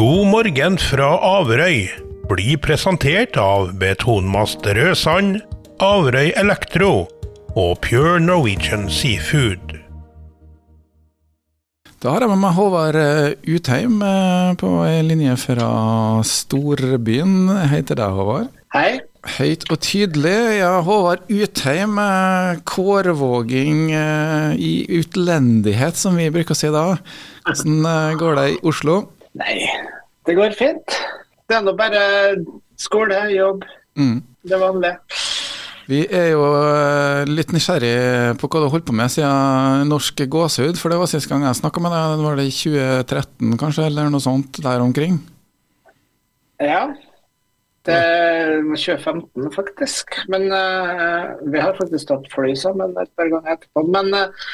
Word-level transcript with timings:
God 0.00 0.30
morgen 0.32 0.78
fra 0.80 1.10
Averøy 1.28 1.82
blir 2.30 2.56
presentert 2.64 3.34
av 3.36 3.74
Betonmast 3.76 4.64
Rødsand, 4.64 5.42
Averøy 5.84 6.30
Elektro 6.40 7.02
og 7.52 7.74
Pure 7.84 8.14
Norwegian 8.22 8.86
Seafood. 8.88 9.74
Da 12.00 12.14
har 12.14 12.24
jeg 12.24 12.32
med 12.32 12.40
meg 12.46 12.56
Håvard 12.56 12.96
eh, 13.02 13.36
Utheim 13.44 14.00
eh, 14.06 14.54
på 14.62 14.72
ei 14.86 15.04
linje 15.04 15.36
fra 15.44 15.68
storbyen. 16.24 17.36
Hei 17.68 17.84
til 17.84 18.00
deg, 18.00 18.16
Håvard. 18.22 18.48
Hei. 18.72 19.02
Høyt 19.36 19.68
og 19.68 19.84
tydelig. 19.84 20.36
Ja, 20.62 20.78
Håvard 20.88 21.28
Utheim, 21.28 22.00
eh, 22.00 22.64
kårvåging 22.64 23.90
i 23.92 24.74
utlendighet, 25.02 26.00
som 26.00 26.16
vi 26.16 26.32
bruker 26.32 26.56
å 26.56 26.62
si 26.64 26.72
da. 26.72 26.88
Hvordan 27.44 28.20
går 28.24 28.46
det 28.46 28.52
i 28.56 28.62
Oslo? 28.64 29.02
Nei, 29.38 29.56
det 30.26 30.34
går 30.38 30.56
fint. 30.58 30.96
Det 31.46 31.58
er 31.58 31.62
nå 31.66 31.74
bare 31.78 32.02
skole, 32.80 33.20
jobb. 33.34 33.64
Mm. 33.98 34.20
Det 34.46 34.58
vanlige. 34.60 34.98
Vi 35.90 36.04
er 36.06 36.28
jo 36.36 36.44
eh, 36.54 37.26
litt 37.26 37.50
nysgjerrig 37.50 38.36
på 38.38 38.46
hva 38.46 38.62
du 38.62 38.68
holdt 38.70 38.86
på 38.86 38.94
med 38.94 39.10
siden 39.10 39.88
Norsk 39.90 40.22
gåsehud. 40.30 40.78
For 40.78 40.92
det 40.92 41.00
var 41.00 41.10
sist 41.10 41.26
gang 41.30 41.42
jeg 41.46 41.58
snakka 41.58 41.82
med 41.82 41.94
deg, 41.94 42.22
var 42.22 42.38
det 42.38 42.46
i 42.46 42.54
2013 42.54 43.58
kanskje, 43.58 43.86
eller 43.88 44.10
noe 44.12 44.22
sånt 44.22 44.60
der 44.62 44.84
omkring? 44.84 45.18
Ja. 46.62 46.84
Det 47.88 47.96
var 47.96 48.76
2015 48.76 49.50
faktisk. 49.56 50.14
Men 50.30 50.46
uh, 50.52 51.34
vi 51.50 51.62
har 51.64 51.78
faktisk 51.78 52.10
tatt 52.12 52.30
fly 52.30 52.54
sammen 52.58 52.94
et 53.00 53.10
par 53.18 53.32
ganger 53.32 53.56
etterpå. 53.56 53.86
Men 53.90 54.14
uh, 54.14 54.50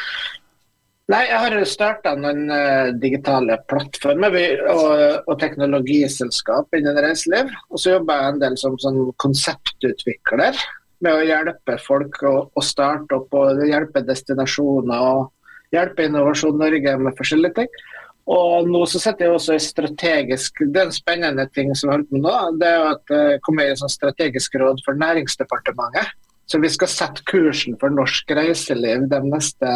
Nei, 1.06 1.20
jeg 1.28 1.38
har 1.38 1.54
starta 1.70 2.16
noen 2.18 2.48
uh, 2.50 2.88
digitale 2.98 3.60
plattformer 3.70 4.34
og, 4.72 4.88
og, 5.22 5.36
teknologiselskap 5.38 6.74
innen 6.74 6.98
reiseliv. 6.98 7.52
Og 7.70 7.78
så 7.78 7.92
jobber 7.94 8.18
jeg 8.18 8.32
en 8.32 8.40
del 8.42 8.56
som 8.58 8.74
sånn 8.82 8.98
konseptutvikler 9.22 10.58
med 11.04 11.12
å 11.12 11.22
hjelpe 11.28 11.76
folk 11.84 12.18
å, 12.26 12.34
å 12.50 12.64
starte 12.64 13.20
opp 13.20 13.38
og 13.38 13.62
hjelpe 13.68 14.02
destinasjoner 14.02 15.06
og 15.12 15.76
hjelpe 15.76 16.08
Innovasjon 16.08 16.58
Norge 16.58 16.96
med 16.98 17.14
forskjellige 17.18 17.60
ting. 17.60 17.80
Og 18.26 18.66
nå 18.66 18.82
så 18.90 18.98
setter 18.98 19.28
jeg 19.28 19.36
også 19.36 19.54
i 19.54 19.62
strategisk 19.62 20.64
Det 20.74 20.80
er 20.80 20.88
en 20.88 20.94
spennende 20.94 21.44
ting 21.54 21.70
som 21.78 21.92
jeg 21.92 22.00
holder 22.00 22.08
på 22.10 22.18
med 22.18 22.24
nå. 22.26 22.36
Det 22.58 22.72
er 22.72 22.86
at 22.90 23.14
jeg 23.14 23.42
kommer 23.46 23.68
i 23.68 23.76
et 23.76 23.92
strategisk 23.94 24.58
råd 24.58 24.82
for 24.82 24.98
Næringsdepartementet. 24.98 26.16
Så 26.46 26.60
vi 26.62 26.70
skal 26.70 26.90
sette 26.90 27.24
kursen 27.26 27.74
for 27.80 27.90
norsk 27.90 28.30
reiseliv 28.38 29.08
de 29.10 29.18
neste 29.26 29.70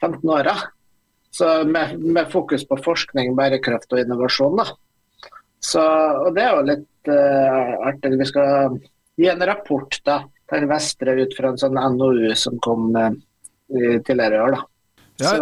15 0.00 0.22
åra. 0.30 0.54
Med, 1.66 1.98
med, 1.98 2.30
fokus 2.32 2.64
på 2.66 2.78
forskning, 2.82 3.34
bærekraft 3.38 3.92
og 3.92 4.00
innovasjon. 4.00 4.58
Da. 4.58 5.28
Så, 5.62 5.82
og 5.82 6.32
det 6.36 6.44
er 6.46 6.54
jo 6.54 6.66
litt 6.66 7.10
uh, 7.10 7.74
artig. 7.90 8.14
Vi 8.18 8.28
skal 8.30 8.78
gi 9.18 9.28
en 9.30 9.44
rapport 9.46 9.98
da, 10.06 10.20
til 10.50 10.66
Vestre 10.70 11.14
ut 11.18 11.36
fra 11.36 11.52
en 11.52 11.60
sånn 11.60 11.78
NOU 11.98 12.32
som 12.38 12.58
kom 12.64 12.90
uh, 12.94 13.10
tidligere 13.68 14.38
i 14.38 14.42
år. 14.46 14.56
Da. 14.56 14.64
Ja, 15.18 15.34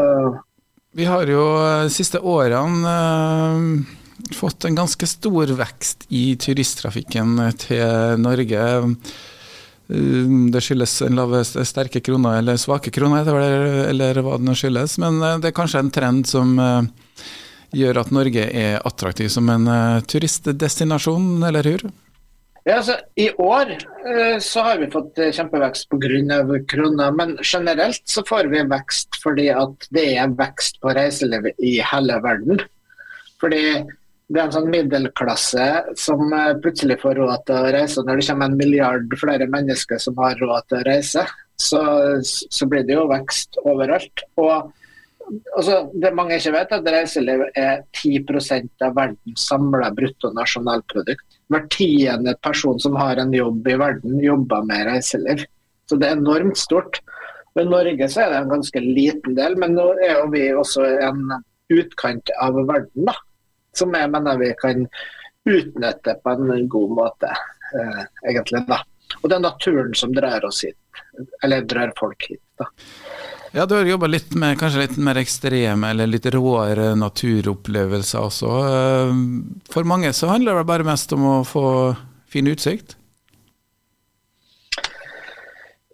vi 0.97 1.05
har 1.05 1.29
jo 1.29 1.45
de 1.61 1.85
eh, 1.85 1.93
siste 1.93 2.23
årene 2.25 2.97
uh, 2.97 4.29
fått 4.33 4.65
en 4.65 4.79
ganske 4.79 5.09
stor 5.09 5.53
vekst 5.59 6.07
i 6.09 6.31
turisttrafikken 6.41 7.37
til 7.61 8.21
Norge. 8.25 8.63
Um, 9.89 10.49
det 10.51 10.65
skyldes 10.67 10.99
en 11.07 11.19
lave, 11.19 11.45
sterke 11.47 12.01
kroner 12.03 12.41
eller 12.41 12.59
svake 12.59 12.91
kroner, 12.91 13.29
eller 13.87 14.19
hva 14.19 14.39
det 14.39 14.49
nå 14.49 14.55
skyldes. 14.59 14.97
Men 15.03 15.21
uh, 15.23 15.37
det 15.43 15.53
er 15.53 15.59
kanskje 15.59 15.85
en 15.85 15.93
trend 15.95 16.27
som 16.27 16.57
uh, 16.59 16.81
gjør 17.77 18.03
at 18.03 18.11
Norge 18.15 18.49
er 18.51 18.83
attraktiv 18.87 19.31
som 19.31 19.49
en 19.53 19.69
turistdestinasjon, 20.09 21.45
eller 21.47 21.67
hur? 21.71 21.87
Ja, 22.67 22.81
altså, 22.81 22.97
I 23.15 23.29
år 23.43 23.77
så 24.43 24.63
har 24.67 24.81
vi 24.81 24.89
fått 24.91 25.19
kjempevekst 25.37 25.91
pga. 25.91 26.39
krona, 26.71 27.11
men 27.15 27.37
generelt 27.43 28.03
så 28.11 28.25
får 28.27 28.49
vi 28.51 28.63
vekst 28.71 29.19
fordi 29.23 29.49
at 29.55 29.87
det 29.95 30.07
er 30.17 30.33
vekst 30.39 30.81
på 30.83 30.95
reiselivet 30.97 31.59
i 31.63 31.77
hele 31.93 32.17
verden. 32.25 32.63
Fordi 33.43 33.61
det 34.27 34.41
er 34.41 34.49
en 34.49 34.55
sånn 34.57 34.73
middelklasse 34.73 35.67
som 35.99 36.33
eh, 36.35 36.55
plutselig 36.63 36.99
får 37.03 37.19
råd 37.21 37.45
til 37.47 37.59
å 37.61 37.75
reise. 37.77 38.03
Når 38.03 38.19
det 38.19 38.27
kommer 38.27 38.51
en 38.51 38.57
milliard 38.59 39.13
flere 39.21 39.47
mennesker 39.51 40.01
som 40.03 40.17
har 40.19 40.35
råd 40.43 40.67
til 40.67 40.81
å 40.81 40.87
reise, 40.89 41.23
så, 41.63 41.83
så 42.25 42.67
blir 42.69 42.83
det 42.89 42.97
jo 42.97 43.07
vekst 43.11 43.61
overalt. 43.63 44.25
Og 44.43 44.73
altså, 45.55 45.85
Det 45.95 46.13
mange 46.19 46.41
ikke 46.41 46.57
vet, 46.57 46.75
er 46.75 46.83
at 46.83 46.91
reiseliv 46.97 47.45
er 47.55 47.85
10% 47.95 48.87
av 48.89 48.97
verdens 48.99 49.47
samla 49.47 49.93
bruttonasjonalprodukt. 49.95 51.39
Hver 51.55 51.69
tiende 51.71 52.35
person 52.43 52.83
som 52.83 52.99
har 52.99 53.23
en 53.23 53.31
jobb 53.35 53.69
i 53.71 53.79
verden, 53.79 54.19
jobber 54.25 54.67
med 54.67 54.89
reiseliv. 54.91 55.47
Så 55.87 56.01
det 56.03 56.11
er 56.11 56.19
enormt 56.19 56.59
stort. 56.59 56.99
I 57.57 57.63
Norge 57.65 58.11
så 58.11 58.25
er 58.25 58.33
det 58.33 58.43
en 58.43 58.51
ganske 58.57 58.83
liten 58.83 59.39
del, 59.39 59.55
men 59.57 59.79
nå 59.79 59.87
er 60.03 60.19
jo 60.19 60.27
vi 60.35 60.49
også 60.51 60.83
en 61.07 61.23
utkant 61.73 62.35
av 62.43 62.59
verden. 62.67 63.07
da 63.07 63.15
som 63.79 63.95
jeg 63.97 64.11
mener 64.13 64.41
vi 64.41 64.53
kan 64.61 64.87
utnytte 65.47 66.17
på 66.23 66.35
en 66.35 66.69
god 66.69 66.95
måte, 66.99 67.31
eh, 67.77 68.03
egentlig. 68.29 68.65
da. 68.67 68.81
Og 69.23 69.31
det 69.31 69.37
er 69.37 69.45
naturen 69.45 69.95
som 69.95 70.13
drar 70.15 70.45
oss 70.45 70.65
hit, 70.67 70.79
eller 71.43 71.67
drar 71.69 71.93
folk 71.99 72.27
hit. 72.29 72.43
da. 72.59 72.67
Ja, 73.53 73.65
Du 73.67 73.75
har 73.75 73.85
jobba 73.85 74.07
litt 74.07 74.35
med 74.35 74.59
kanskje 74.59 74.83
litt 74.83 74.97
mer 75.01 75.17
ekstreme 75.17 75.91
eller 75.91 76.11
litt 76.11 76.27
råere 76.35 76.95
naturopplevelser 76.99 78.21
også. 78.21 78.51
Eh, 78.69 79.15
for 79.73 79.85
mange 79.85 80.13
så 80.13 80.29
handler 80.29 80.59
det 80.59 80.67
bare 80.69 80.85
mest 80.85 81.13
om 81.17 81.25
å 81.25 81.37
få 81.47 81.67
fin 82.29 82.47
utsikt? 82.51 82.97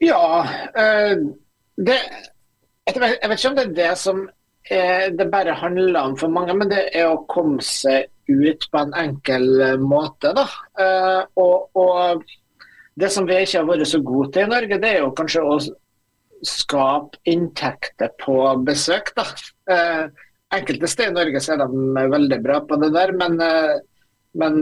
Ja, 0.03 0.43
eh, 0.75 1.15
det, 1.77 1.99
jeg 2.89 2.99
vet 2.99 3.39
ikke 3.39 3.51
om 3.53 3.59
det 3.61 3.67
er 3.69 3.77
det 3.77 3.93
som 4.01 4.25
det 4.71 5.27
bare 5.33 5.57
handler 5.59 5.99
om 6.01 6.13
for 6.17 6.31
mange, 6.33 6.55
men 6.55 6.71
det 6.71 6.85
er 6.95 7.09
å 7.11 7.25
komme 7.31 7.61
seg 7.67 8.07
ut 8.31 8.67
på 8.71 8.79
en 8.79 8.95
enkel 8.99 9.61
eh, 9.61 9.79
måte. 9.81 10.33
Da. 10.37 10.47
Eh, 10.79 11.21
og, 11.41 11.79
og, 11.79 12.25
det 12.99 13.09
som 13.13 13.27
vi 13.29 13.39
ikke 13.41 13.63
har 13.63 13.69
vært 13.71 13.89
så 13.89 14.03
gode 14.05 14.35
til 14.35 14.45
i 14.47 14.51
Norge, 14.51 14.79
det 14.83 14.91
er 14.91 14.99
jo 15.01 15.15
kanskje 15.17 15.45
å 15.49 15.57
skape 16.45 17.23
inntekter 17.31 18.13
på 18.21 18.37
besøk. 18.67 19.15
Da. 19.17 19.25
Enkelte 20.53 20.91
steder 20.91 21.15
i 21.15 21.17
Norge 21.17 21.41
så 21.41 21.55
er 21.55 21.63
de 21.63 22.05
veldig 22.13 22.39
bra 22.45 22.59
på 22.69 22.77
det 22.83 22.91
der, 22.93 23.15
men, 23.17 23.41
men 24.37 24.59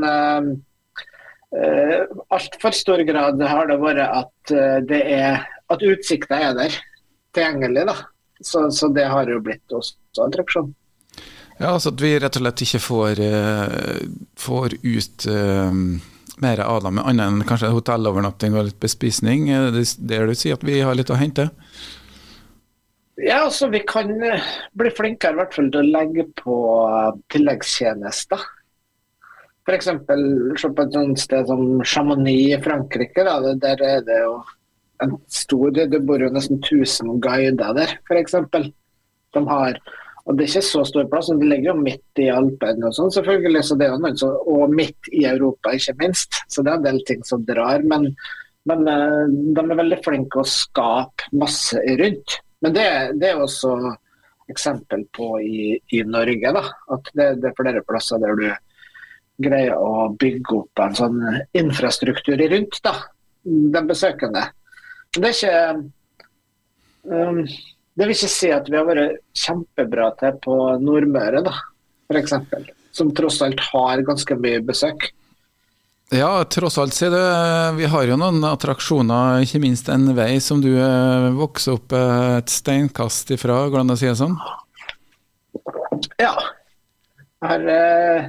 altfor 2.38 2.76
stor 2.78 3.02
grad 3.08 3.42
har 3.50 3.66
det 3.72 3.80
vært 3.82 4.04
at, 4.06 4.54
det 4.86 5.02
er, 5.16 5.42
at 5.66 5.86
utsikta 5.90 6.38
er 6.38 6.54
der, 6.60 6.78
tilgjengelig. 7.34 7.88
da. 7.90 7.98
Så, 8.40 8.70
så, 8.72 8.88
det 8.88 9.06
har 9.12 9.28
jo 9.28 9.40
blitt 9.44 9.74
også 9.74 10.24
attraksjon. 10.26 10.72
Ja, 11.60 11.74
altså 11.74 11.92
at 11.92 12.00
vi 12.00 12.14
rett 12.16 12.38
og 12.38 12.44
slett 12.44 12.62
ikke 12.64 12.80
får, 12.80 13.20
uh, 13.20 13.98
får 14.40 14.78
ut 14.80 15.26
uh, 15.28 15.80
mer 16.40 16.62
av 16.64 16.82
dem, 16.86 17.00
annet 17.02 17.26
enn 17.26 17.48
kanskje 17.48 17.72
hotellovernatting 17.74 18.56
og 18.56 18.70
litt 18.70 18.80
bespisning. 18.80 19.50
Er 19.52 19.68
det 19.74 19.84
det 19.98 20.22
du 20.30 20.34
sier, 20.34 20.56
at 20.56 20.64
vi 20.64 20.80
har 20.80 20.96
litt 20.96 21.12
å 21.12 21.18
hente? 21.20 21.50
Ja, 23.20 23.42
altså 23.44 23.68
vi 23.68 23.82
kan 23.84 24.08
eh, 24.24 24.46
bli 24.72 24.92
flinkere 24.96 25.36
i 25.36 25.40
hvert 25.42 25.52
fall 25.52 25.68
til 25.68 25.82
å 25.82 25.92
legge 25.98 26.24
på 26.40 26.56
tilleggstjenester. 27.32 28.46
F.eks. 29.68 29.90
se 30.62 30.70
på 30.72 30.86
et 30.86 31.20
sted 31.20 31.50
som 31.50 31.82
Chamonix 31.84 32.56
i 32.56 32.62
Frankrike. 32.64 33.26
Da. 33.26 33.36
Der 33.60 33.84
er 33.84 34.00
det 34.06 34.22
jo 34.22 34.38
en 35.04 35.16
stor 35.32 35.72
Det 35.72 36.02
bor 36.06 36.22
jo 36.22 36.30
nesten 36.32 36.60
1000 36.60 37.18
guider 37.24 37.74
der, 37.76 37.96
f.eks. 38.08 38.36
De 39.34 39.42
har 39.48 39.80
og 40.28 40.36
Det 40.36 40.44
er 40.44 40.50
ikke 40.50 40.62
så 40.68 40.82
stor 40.86 41.06
plass, 41.10 41.30
men 41.32 41.40
det 41.40 41.48
ligger 41.48 41.70
jo 41.72 41.80
midt 41.80 42.20
i 42.22 42.28
Alpene 42.30 42.86
og 42.86 42.94
sånn, 42.94 43.12
selvfølgelig. 43.14 43.62
så 43.66 43.76
det 43.80 43.86
er 43.88 43.96
noen 43.98 44.18
som, 44.20 44.36
Og 44.46 44.70
midt 44.70 45.08
i 45.16 45.24
Europa, 45.26 45.72
ikke 45.74 45.96
minst. 46.04 46.42
Så 46.46 46.62
det 46.62 46.70
er 46.70 46.78
en 46.78 46.84
del 46.84 47.00
ting 47.08 47.24
som 47.26 47.42
drar. 47.48 47.82
Men, 47.82 48.06
men 48.68 48.86
eh, 48.92 49.24
de 49.56 49.64
er 49.64 49.80
veldig 49.80 49.98
flinke 50.04 50.42
å 50.42 50.46
skape 50.46 51.32
masse 51.40 51.80
rundt. 52.02 52.36
Men 52.60 52.76
det, 52.76 52.86
det 53.18 53.32
er 53.32 53.42
også 53.42 53.74
eksempel 54.52 55.06
på 55.16 55.32
i, 55.40 55.64
i 55.96 56.02
Norge. 56.04 56.52
da, 56.54 56.64
At 56.94 57.10
det, 57.14 57.28
det, 57.40 57.50
er 57.50 57.58
flere 57.58 57.84
plasser 57.88 58.22
der 58.22 58.36
du 58.38 58.46
greier 59.40 59.74
å 59.80 60.10
bygge 60.20 60.58
opp 60.58 60.84
en 60.84 60.96
sånn 60.98 61.20
infrastruktur 61.56 62.36
rundt 62.52 62.82
da, 62.84 62.94
den 63.42 63.88
besøkende. 63.88 64.50
Det 65.16 65.26
er 65.26 65.32
ikke 65.34 65.54
um, 67.10 67.40
Det 67.42 68.06
vil 68.06 68.12
ikke 68.14 68.30
si 68.30 68.50
at 68.54 68.68
vi 68.70 68.78
har 68.78 68.86
vært 68.86 69.18
kjempebra 69.36 70.10
til 70.20 70.36
på 70.44 70.58
Nordmøre, 70.82 71.42
da, 71.46 71.56
f.eks. 72.10 72.36
Som 72.94 73.10
tross 73.14 73.40
alt 73.46 73.60
har 73.70 74.02
ganske 74.06 74.36
mye 74.38 74.62
besøk. 74.66 75.10
Ja, 76.10 76.30
tross 76.50 76.78
alt, 76.82 76.94
sier 76.96 77.12
du. 77.14 77.20
Vi 77.76 77.86
har 77.86 78.08
jo 78.08 78.16
noen 78.18 78.42
attraksjoner, 78.48 79.44
ikke 79.44 79.60
minst 79.62 79.86
en 79.94 80.08
vei 80.16 80.40
som 80.42 80.58
du 80.62 80.72
eh, 80.72 81.28
vokser 81.38 81.76
opp 81.76 81.94
eh, 81.94 82.38
et 82.40 82.50
steinkast 82.50 83.30
ifra, 83.36 83.60
går 83.70 83.78
det 83.78 83.84
an 83.84 83.94
å 83.94 83.98
si 84.00 84.08
det 84.08 84.16
sånn? 84.18 84.34
Ja. 86.18 86.32
Her, 87.46 87.68
eh, 87.76 88.26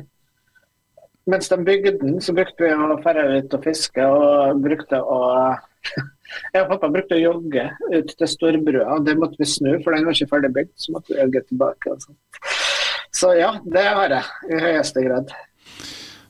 mens 1.33 1.49
de 1.49 1.57
bygde 1.65 1.95
den, 2.03 2.21
så 2.21 2.37
brukte 2.37 2.67
vi 2.67 2.69
å 2.69 3.01
ferde 3.01 3.41
ut 3.41 3.57
og 3.57 3.65
fiske 3.65 4.05
og 4.13 4.61
brukte 4.61 5.01
å 5.01 5.19
Jeg 6.53 6.63
og 6.63 6.71
pappa 6.73 6.89
brukte 6.93 7.17
å 7.17 7.21
jogge 7.21 7.67
ut 7.91 8.11
til 8.17 8.29
storbrua, 8.29 8.99
det 9.05 9.17
måtte 9.19 9.39
vi 9.39 9.47
snu, 9.49 9.71
for 9.83 9.95
den 9.95 10.07
var 10.07 10.17
ikke 10.17 10.31
ferdig 10.31 10.51
bygd. 10.55 10.73
Så 10.79 10.95
måtte 10.95 11.13
vi 11.13 11.19
jogge 11.19 11.43
tilbake. 11.49 11.95
Så 13.11 13.33
ja, 13.37 13.53
det 13.65 13.85
har 13.87 14.15
jeg 14.15 14.55
i 14.55 14.61
høyeste 14.63 15.03
grad. 15.05 15.33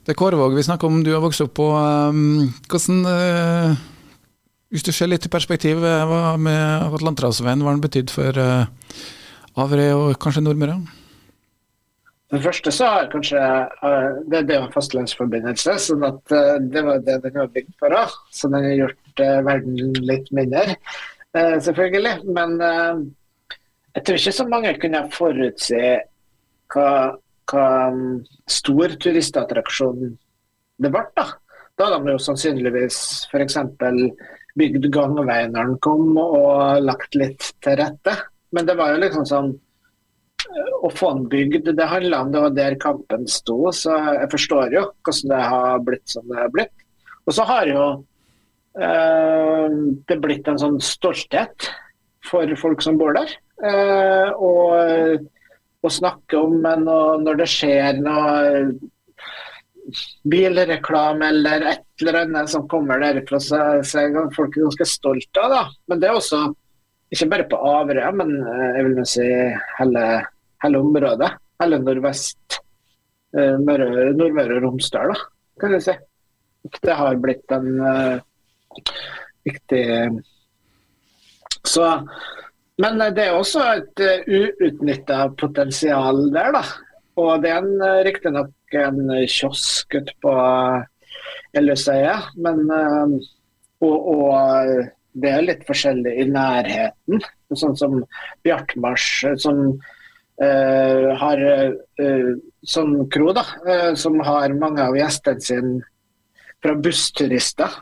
Det 0.02 0.16
er 0.16 0.18
Kårvåg 0.18 0.56
vi 0.58 0.64
snakker 0.66 0.90
om, 0.90 1.02
du 1.06 1.12
har 1.14 1.22
vokst 1.22 1.44
opp 1.44 1.54
på. 1.54 1.68
Um, 1.70 2.50
hvordan 2.66 3.04
uh, 3.06 3.82
Hvis 4.72 4.82
du 4.82 4.90
ser 4.90 5.12
litt 5.12 5.26
i 5.28 5.30
perspektiv, 5.30 5.84
eh, 5.84 6.02
hva 6.08 6.32
med 6.40 6.94
Atlanterhavsveien, 6.96 7.60
hva 7.60 7.70
har 7.70 7.76
den 7.76 7.84
betydd 7.84 8.10
for 8.10 8.38
uh, 8.40 8.64
Averøy 9.60 9.90
og 9.92 10.18
kanskje 10.18 10.42
Nordmøre? 10.42 10.78
For 12.32 12.40
det 12.40 12.46
første 12.46 12.72
så 12.72 12.86
har 12.88 13.08
kanskje 13.12 13.40
det, 14.32 14.38
er 14.40 14.54
en 14.56 14.70
fastlandsforbindelse, 14.72 15.74
sånn 15.84 16.06
at 16.08 16.32
uh, 16.32 16.54
det 16.64 16.82
var 16.86 17.02
det 17.04 17.18
den 17.26 17.34
var 17.36 17.50
bygd 17.52 17.74
for 17.76 17.92
Da. 17.92 18.06
Så 18.32 18.48
den 18.48 18.64
har 18.64 18.78
gjort 18.78 19.20
uh, 19.20 19.40
verden 19.44 19.98
litt 20.00 20.30
mindre, 20.32 20.78
selvfølgelig. 21.36 22.32
Men 22.32 22.56
jeg 23.92 24.04
tror 24.04 24.18
ikke 24.18 24.32
så 24.36 24.44
mange 24.48 24.72
kunne 24.80 25.02
forutse 25.12 25.80
hva, 26.72 26.88
hva 27.52 27.64
um, 27.92 28.20
stor 28.48 28.94
turistattraksjon 29.04 30.14
det 30.80 30.92
ble. 30.92 31.02
Da 31.16 31.26
Da 31.76 31.88
hadde 31.88 32.00
de 32.04 32.14
jo 32.14 32.20
sannsynligvis 32.20 32.98
f.eks. 33.28 33.58
bygd 34.60 34.88
gangvei 34.92 35.42
når 35.48 35.74
den 35.74 35.78
kom, 35.84 36.16
og 36.16 36.80
lagt 36.84 37.16
litt 37.16 37.52
til 37.64 37.76
rette. 37.80 38.16
Men 38.52 38.68
det 38.68 38.76
var 38.80 38.92
jo 38.92 39.02
liksom 39.04 39.28
sånn 39.28 39.52
å 40.82 40.90
få 40.92 41.12
den 41.16 41.26
bygd, 41.32 41.70
det 41.76 41.88
handla 41.88 42.22
om 42.22 42.32
det 42.32 42.44
var 42.44 42.56
der 42.56 42.78
kampen 42.82 43.26
sto. 43.30 43.58
Så 43.74 43.96
jeg 44.18 44.30
forstår 44.32 44.74
jo 44.76 44.86
hvordan 45.04 45.34
det 45.34 45.42
har 45.52 45.84
blitt 45.86 46.14
som 46.14 46.26
det 46.30 46.40
har 46.40 46.54
blitt. 46.54 46.74
Og 47.26 47.36
så 47.36 47.46
har 47.46 47.70
jo 47.70 47.84
eh, 48.78 49.76
det 50.08 50.18
blitt 50.22 50.48
en 50.50 50.60
sånn 50.60 50.80
stolthet 50.82 51.70
for 52.26 52.56
folk 52.58 52.82
som 52.82 52.98
bor 53.00 53.14
der. 53.16 53.30
Eh, 53.62 54.32
og 54.34 55.28
å 55.82 55.90
snakke 55.90 56.38
om 56.38 56.58
og 56.62 57.22
når 57.22 57.42
det 57.42 57.50
skjer 57.50 58.02
noe 58.02 58.66
bilreklame 60.30 61.28
eller 61.32 61.64
et 61.72 62.02
eller 62.02 62.20
annet 62.20 62.50
som 62.50 62.68
kommer 62.70 63.02
derfra, 63.02 63.40
så, 63.42 63.62
så 63.86 64.04
er 64.04 64.34
folk 64.34 64.54
ganske 64.54 64.86
stolte 64.86 65.42
av 65.42 65.54
det. 65.54 65.64
Men 65.90 66.02
det 66.02 66.10
er 66.10 66.18
også 66.18 66.44
ikke 67.12 67.28
bare 67.28 67.48
på 67.50 67.58
Averøya, 67.68 68.12
men 68.16 68.38
eh, 68.40 68.68
jeg 68.78 68.86
vil 68.86 69.02
si 69.08 69.26
hele 69.78 70.04
hele 70.62 70.80
området. 70.82 71.30
Hele 71.62 71.78
nordvest, 71.82 72.58
uh, 73.36 73.58
Nordmøre 73.62 74.58
og 74.58 74.66
Romsdal, 74.66 75.12
da, 75.12 75.26
kan 75.60 75.74
du 75.74 75.80
si. 75.82 75.94
Det 76.82 76.94
har 76.98 77.18
blitt 77.22 77.50
en 77.54 77.68
uh, 77.82 78.20
viktig 79.42 79.84
Så 81.66 81.86
Men 82.78 83.02
det 83.14 83.24
er 83.26 83.36
også 83.36 83.62
et 83.76 84.02
uh, 84.02 85.26
potensial 85.38 86.24
der, 86.34 86.54
da. 86.56 86.62
Og 87.20 87.42
det 87.42 87.50
er 87.52 87.60
en, 87.60 87.82
riktignok 88.06 88.74
en 88.78 89.12
kiosk 89.28 89.94
ute 89.98 90.14
på 90.24 90.32
Elløsøya, 91.52 92.14
men 92.40 92.62
og, 93.82 93.96
og, 94.14 94.88
det 95.12 95.28
er 95.28 95.44
litt 95.44 95.64
forskjellig 95.68 96.12
i 96.22 96.24
nærheten. 96.32 97.20
Sånn 97.52 97.76
som 97.76 97.98
Bjartmars, 98.46 99.08
som 99.42 99.58
Uh, 100.40 101.12
har 101.20 101.38
uh, 102.00 102.30
som 102.64 102.94
kro 103.12 103.34
da, 103.36 103.42
uh, 103.68 103.90
som 103.94 104.16
har 104.24 104.54
mange 104.56 104.80
av 104.80 104.96
gjestene 104.96 105.44
sine 105.44 105.74
fra 106.62 106.72
bussturister 106.80 107.74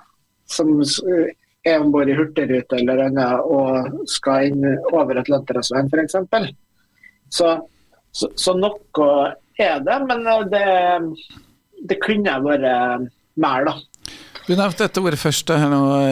som 0.51 0.73
er 0.83 1.77
om 1.79 1.93
bord 1.95 2.11
i 2.11 2.17
Hurtigruta 2.19 2.81
eller 2.81 3.05
annet 3.05 3.45
og 3.47 4.03
skal 4.11 4.51
inn 4.51 4.67
over 4.91 5.21
Atlanterhavsveien 5.21 5.93
f.eks. 5.93 6.19
Så, 7.31 7.53
så, 8.11 8.31
så 8.35 8.57
noe 8.59 9.09
er 9.61 9.85
det, 9.87 10.01
men 10.09 10.27
det, 10.51 10.65
det 11.87 12.01
kunne 12.03 12.39
vært 12.43 13.07
mer, 13.37 13.69
da. 13.69 13.77
Du 14.49 14.57
nevnte 14.57 14.89
dette 14.89 15.05
ordet 15.05 15.21
først, 15.21 15.53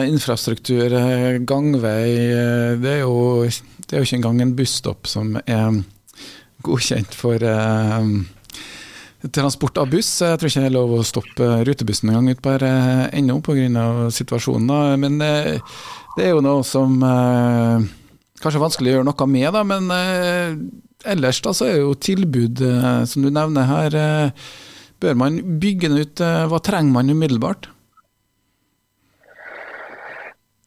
infrastruktur, 0.07 0.93
gangvei. 1.49 2.03
Det 2.79 2.93
er, 2.93 3.01
jo, 3.01 3.43
det 3.43 3.91
er 3.97 4.05
jo 4.05 4.07
ikke 4.07 4.21
engang 4.21 4.43
en 4.45 4.55
busstopp 4.61 5.09
som 5.09 5.33
er 5.41 5.81
godkjent 6.65 7.15
for 7.15 7.43
eh, 7.43 8.09
transport 9.35 9.77
av 9.81 9.89
buss. 9.91 10.11
Jeg 10.23 10.39
tror 10.39 10.51
ikke 10.51 10.65
det 10.65 10.71
er 10.71 10.75
lov 10.75 10.97
å 10.97 11.05
stoppe 11.07 11.47
rutebussen 11.67 12.11
engang 12.11 12.33
ut 12.33 12.43
bare 12.43 12.69
eh, 12.69 13.05
ennå 13.19 13.39
pga. 13.43 14.09
situasjonen. 14.15 14.99
Men 14.99 15.21
eh, 15.21 15.59
det 16.17 16.27
er 16.27 16.35
jo 16.35 16.43
noe 16.43 16.63
som 16.67 16.99
eh, 17.03 17.89
kanskje 18.39 18.59
er 18.59 18.63
vanskelig 18.63 18.91
å 18.91 18.95
gjøre 18.97 19.09
noe 19.09 19.27
med, 19.29 19.49
da, 19.55 19.63
men 19.67 19.91
eh, 19.95 20.55
ellers 21.11 21.41
da 21.43 21.53
så 21.55 21.67
er 21.67 21.81
jo 21.81 21.95
tilbud, 21.95 22.63
eh, 22.63 23.03
som 23.09 23.25
du 23.25 23.31
nevner 23.33 23.67
her, 23.67 23.99
eh, 23.99 24.47
bør 24.99 25.19
man 25.19 25.41
bygge 25.59 25.87
den 25.87 26.01
ut. 26.03 26.19
hva 26.19 26.59
trenger 26.59 26.91
man 26.91 27.09
umiddelbart? 27.09 27.69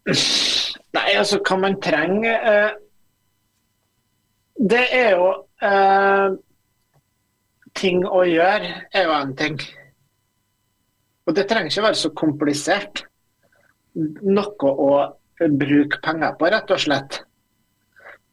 Nei, 0.09 1.11
altså 1.17 1.39
hva 1.45 1.59
man 1.61 1.77
trenger 1.85 2.73
Det 4.63 4.85
er 4.95 5.17
jo 5.17 5.31
Uh, 5.63 6.35
ting 7.79 8.03
å 8.03 8.25
gjøre 8.27 8.71
er 8.91 9.05
jo 9.07 9.15
en 9.15 9.35
ting. 9.39 9.61
Og 11.23 11.37
det 11.37 11.45
trenger 11.47 11.71
ikke 11.71 11.85
være 11.85 12.01
så 12.01 12.11
komplisert. 12.19 13.05
Noe 13.95 14.73
å 14.73 14.89
bruke 15.39 16.01
penger 16.03 16.35
på, 16.41 16.49
rett 16.51 16.73
og 16.75 16.83
slett. 16.83 17.21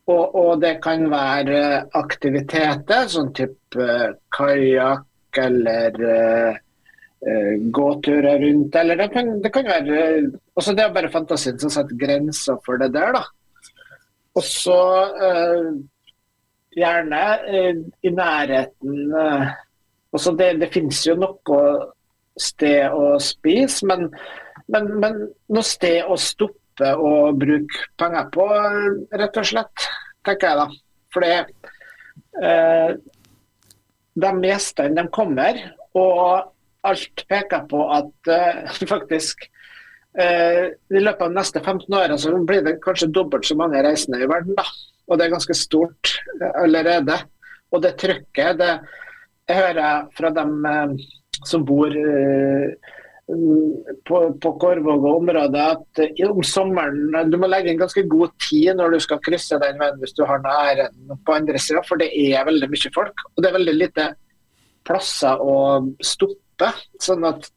Og, 0.10 0.24
og 0.42 0.64
det 0.64 0.80
kan 0.82 1.06
være 1.12 1.60
aktiviteter, 2.00 3.06
sånn 3.14 3.30
type 3.38 3.78
uh, 3.78 4.18
kajakk 4.34 5.38
eller 5.44 6.02
uh, 6.02 6.58
uh, 7.30 7.54
gåturer 7.78 8.42
rundt. 8.42 8.80
Eller 8.82 9.04
det 9.04 9.12
kan, 9.14 9.36
det 9.44 9.54
kan 9.54 9.70
være 9.70 10.02
også 10.58 10.74
Det 10.74 10.88
er 10.88 10.98
bare 10.98 11.14
fantasien 11.14 11.62
som 11.62 11.70
setter 11.78 12.02
grenser 12.02 12.58
for 12.66 12.82
det 12.82 12.90
der, 12.98 13.14
da. 13.20 13.24
Og 14.34 14.46
så 14.50 14.82
uh, 15.14 15.78
gjerne 16.76 17.24
eh, 17.50 17.80
i 18.06 18.12
nærheten 18.14 19.16
eh, 19.18 19.50
altså 20.14 20.34
det, 20.38 20.54
det 20.62 20.72
finnes 20.74 21.02
jo 21.08 21.16
noe 21.20 21.62
sted 22.40 22.94
å 22.96 23.18
spise, 23.22 23.86
men, 23.90 24.08
men, 24.72 24.92
men 25.02 25.24
noe 25.28 25.66
sted 25.66 26.08
å 26.08 26.18
stoppe 26.20 26.94
og 26.96 27.40
bruke 27.42 27.88
penger 28.00 28.30
på, 28.32 28.46
rett 29.20 29.40
og 29.42 29.48
slett, 29.50 29.88
tenker 30.26 30.48
jeg 30.48 30.60
da. 30.62 30.68
Fordi 31.12 31.32
eh, 32.48 32.94
de 34.20 34.32
gjestene 34.48 34.96
de 34.96 35.06
kommer, 35.16 35.60
og 36.00 36.54
alt 36.88 37.26
peker 37.28 37.66
på 37.70 37.82
at 37.92 38.32
eh, 38.32 38.78
faktisk 38.94 39.44
eh, 40.16 40.70
i 40.72 41.04
løpet 41.04 41.26
av 41.26 41.34
de 41.34 41.40
neste 41.42 41.64
15 41.64 42.00
årene 42.00 42.20
så 42.22 42.32
blir 42.48 42.64
det 42.66 42.80
kanskje 42.86 43.12
dobbelt 43.12 43.50
så 43.50 43.58
mange 43.60 43.84
reisende 43.84 44.22
i 44.24 44.30
verden. 44.30 44.56
da. 44.56 44.68
Og 45.10 45.18
det 45.18 45.26
er 45.26 45.36
ganske 45.36 45.58
stort 45.58 46.14
eh, 46.40 46.54
allerede. 46.64 47.18
Og 47.74 47.84
det 47.84 47.98
trykket 48.02 48.62
det 48.62 48.72
jeg 49.50 49.58
hører 49.58 50.10
fra 50.18 50.32
dem 50.34 50.66
eh, 50.70 50.96
som 51.48 51.66
bor 51.66 51.90
eh, 51.90 52.96
på, 54.10 54.20
på 54.42 54.52
Korvåg 54.62 55.04
og 55.06 55.20
området 55.20 55.66
at 55.76 56.00
om 56.26 56.40
sommeren 56.46 57.30
du 57.30 57.38
må 57.38 57.50
legge 57.50 57.70
inn 57.70 57.82
ganske 57.82 58.02
god 58.10 58.34
tid 58.42 58.72
når 58.80 58.96
du 58.96 59.04
skal 59.06 59.22
krysse 59.22 59.60
den 59.62 59.78
veien 59.78 60.00
hvis 60.02 60.16
du 60.18 60.24
har 60.26 60.42
næren 60.42 61.20
på 61.26 61.36
andre 61.38 61.62
sida, 61.62 61.84
for 61.86 62.02
det 62.02 62.10
er 62.10 62.48
veldig 62.48 62.72
mye 62.72 62.94
folk. 62.96 63.26
Og 63.36 63.44
det 63.44 63.52
er 63.52 63.58
veldig 63.60 63.76
lite 63.78 64.08
plasser 64.88 65.42
å 65.42 65.58
stoppe. 66.02 66.72
Sånn 67.02 67.28
at 67.30 67.52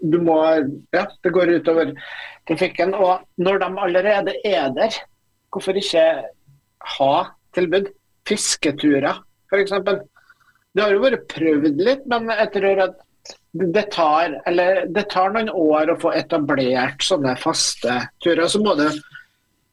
du 0.00 0.18
må 0.22 0.38
Ja, 0.94 1.04
det 1.24 1.32
går 1.34 1.58
utover 1.58 1.92
trafikken. 2.48 2.94
Og 2.94 3.20
når 3.40 3.60
de 3.62 3.70
allerede 3.84 4.36
er 4.44 4.72
der, 4.76 4.96
hvorfor 5.52 5.76
ikke 5.76 6.04
ha 6.96 7.14
tilbud. 7.56 7.90
Fisketurer, 8.26 9.20
f.eks. 9.52 9.74
Det 10.76 10.82
har 10.82 10.92
jo 10.92 11.02
vært 11.04 11.28
prøvd 11.30 11.82
litt, 11.82 12.06
men 12.10 12.26
jeg 12.32 12.52
tror 12.56 12.80
at 12.88 12.96
det 13.56 13.84
tar, 13.94 14.34
det 14.92 15.04
tar, 15.10 15.30
noen 15.34 15.50
år 15.50 15.92
å 15.92 15.98
få 16.02 16.12
etablert 16.18 17.04
sånne 17.06 17.36
faste 17.40 18.00
turer. 18.22 18.46
Så, 18.50 18.60
det, 18.78 18.90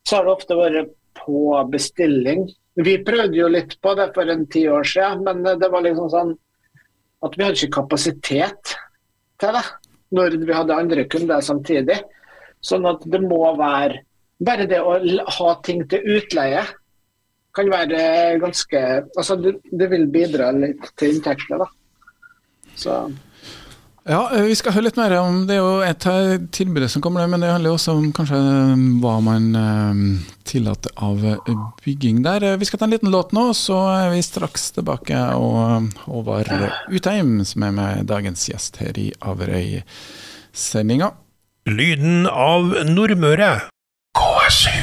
så 0.08 0.20
har 0.20 0.28
det 0.28 0.36
ofte 0.38 0.58
vært 0.58 0.94
på 1.20 1.58
bestilling. 1.74 2.48
Vi 2.80 2.96
prøvde 3.06 3.38
jo 3.38 3.50
litt 3.52 3.76
på 3.84 3.94
det 4.00 4.10
for 4.16 4.30
en 4.32 4.48
ti 4.54 4.64
år 4.72 4.88
siden, 4.88 5.26
men 5.28 5.60
det 5.60 5.70
var 5.70 5.86
liksom 5.86 6.10
sånn 6.14 6.34
at 7.24 7.38
vi 7.38 7.46
hadde 7.46 7.60
ikke 7.60 7.82
kapasitet 7.82 8.74
til 9.42 9.58
det 9.58 9.66
når 10.14 10.38
vi 10.46 10.54
hadde 10.54 10.78
andre 10.78 11.06
kunder 11.10 11.44
samtidig. 11.44 12.00
Sånn 12.64 12.86
at 12.88 13.04
det 13.10 13.22
må 13.24 13.42
være 13.60 14.04
bare 14.44 14.68
det 14.68 14.80
å 14.82 14.96
ha 15.38 15.52
ting 15.66 15.84
til 15.90 16.18
utleie 16.18 16.64
kan 17.54 17.70
være 17.70 18.40
ganske 18.42 18.80
Altså 19.18 19.38
det, 19.40 19.58
det 19.72 19.90
vil 19.92 20.08
bidra 20.12 20.52
litt 20.56 20.90
til 20.98 21.16
inntektene, 21.16 21.64
da. 21.64 21.70
Så. 22.76 22.98
Ja, 24.04 24.26
eh, 24.36 24.50
vi 24.50 24.56
skal 24.60 24.74
høre 24.76 24.90
litt 24.90 24.98
mer 25.00 25.14
om 25.22 25.44
det 25.48 25.56
er 25.56 25.62
jo 25.62 25.76
et 25.86 26.06
av 26.10 26.48
tilbudet 26.52 26.90
som 26.92 27.04
kommer, 27.04 27.28
men 27.32 27.40
det 27.40 27.52
handler 27.54 27.72
jo 27.72 27.78
også 27.78 27.94
om 27.96 28.10
kanskje 28.16 28.40
eh, 28.40 28.82
hva 29.00 29.14
man 29.24 29.46
eh, 29.56 30.02
tillater 30.50 30.92
av 31.00 31.24
bygging 31.86 32.20
der. 32.26 32.50
Vi 32.60 32.68
skal 32.68 32.82
ta 32.82 32.90
en 32.90 32.96
liten 32.96 33.14
låt 33.14 33.32
nå, 33.36 33.46
så 33.56 33.80
er 33.94 34.12
vi 34.12 34.26
straks 34.26 34.74
tilbake. 34.76 35.16
Og 35.40 35.94
Håvard 36.04 36.52
Utheim, 36.92 37.38
som 37.48 37.64
er 37.70 37.78
med 37.80 38.10
dagens 38.12 38.44
gjest 38.50 38.82
her 38.84 39.00
i 39.00 39.14
Averøy-sendinga. 39.24 41.14
Lyden 41.72 42.28
av 42.28 42.76
Nordmøre. 42.90 43.54
KSU 44.20 44.83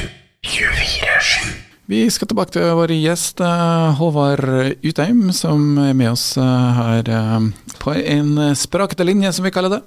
Vi 1.91 2.05
skal 2.07 2.29
tilbake 2.31 2.53
til 2.55 2.69
vår 2.77 2.93
gjest 2.95 3.41
eh, 3.43 3.97
Håvard 3.97 4.45
Utheim, 4.79 5.25
som 5.35 5.75
er 5.81 5.91
med 5.97 6.13
oss 6.13 6.37
eh, 6.39 6.77
her 6.77 7.09
eh, 7.11 7.49
på 7.81 7.95
en 7.99 8.29
sprakete 8.55 9.03
linje, 9.03 9.33
som 9.35 9.43
vi 9.43 9.51
kaller 9.51 9.73
det, 9.73 9.81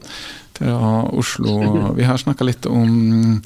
fra 0.59 0.75
Oslo. 1.17 1.55
Vi 1.97 2.05
har 2.05 2.21
snakka 2.21 2.45
litt 2.45 2.69
om 2.69 3.41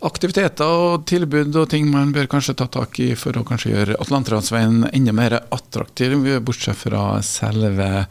aktiviteter 0.00 0.64
og 0.64 1.04
tilbud 1.10 1.52
og 1.60 1.68
ting 1.68 1.90
man 1.92 2.14
bør 2.16 2.30
kanskje 2.38 2.56
ta 2.62 2.70
tak 2.72 2.96
i 3.04 3.10
for 3.20 3.36
å 3.36 3.44
kanskje 3.44 3.74
gjøre 3.74 4.00
Atlanterhavsveien 4.00 4.86
enda 4.94 5.12
mer 5.12 5.36
attraktiv, 5.42 6.16
bortsett 6.40 6.80
fra 6.80 7.18
selve 7.20 8.06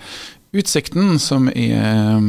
utsikten, 0.54 1.18
som 1.18 1.50
er 1.50 2.22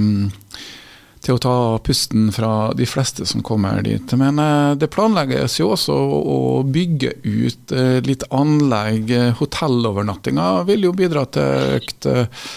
til 1.20 1.36
å 1.36 1.40
ta 1.42 1.54
pusten 1.84 2.30
fra 2.32 2.72
de 2.76 2.86
fleste 2.88 3.26
som 3.28 3.42
kommer 3.44 3.82
dit. 3.84 4.12
Men 4.16 4.40
eh, 4.40 4.72
det 4.80 4.90
planlegges 4.92 5.58
jo 5.60 5.70
også 5.74 5.94
å 5.94 6.38
bygge 6.64 7.12
ut 7.24 7.74
eh, 7.76 8.00
litt 8.06 8.24
anlegg. 8.32 9.12
Hotellovernattinga 9.40 10.50
vil 10.68 10.88
jo 10.88 10.96
bidra 10.96 11.26
til 11.28 11.76
økt 11.76 12.08
eh, 12.08 12.48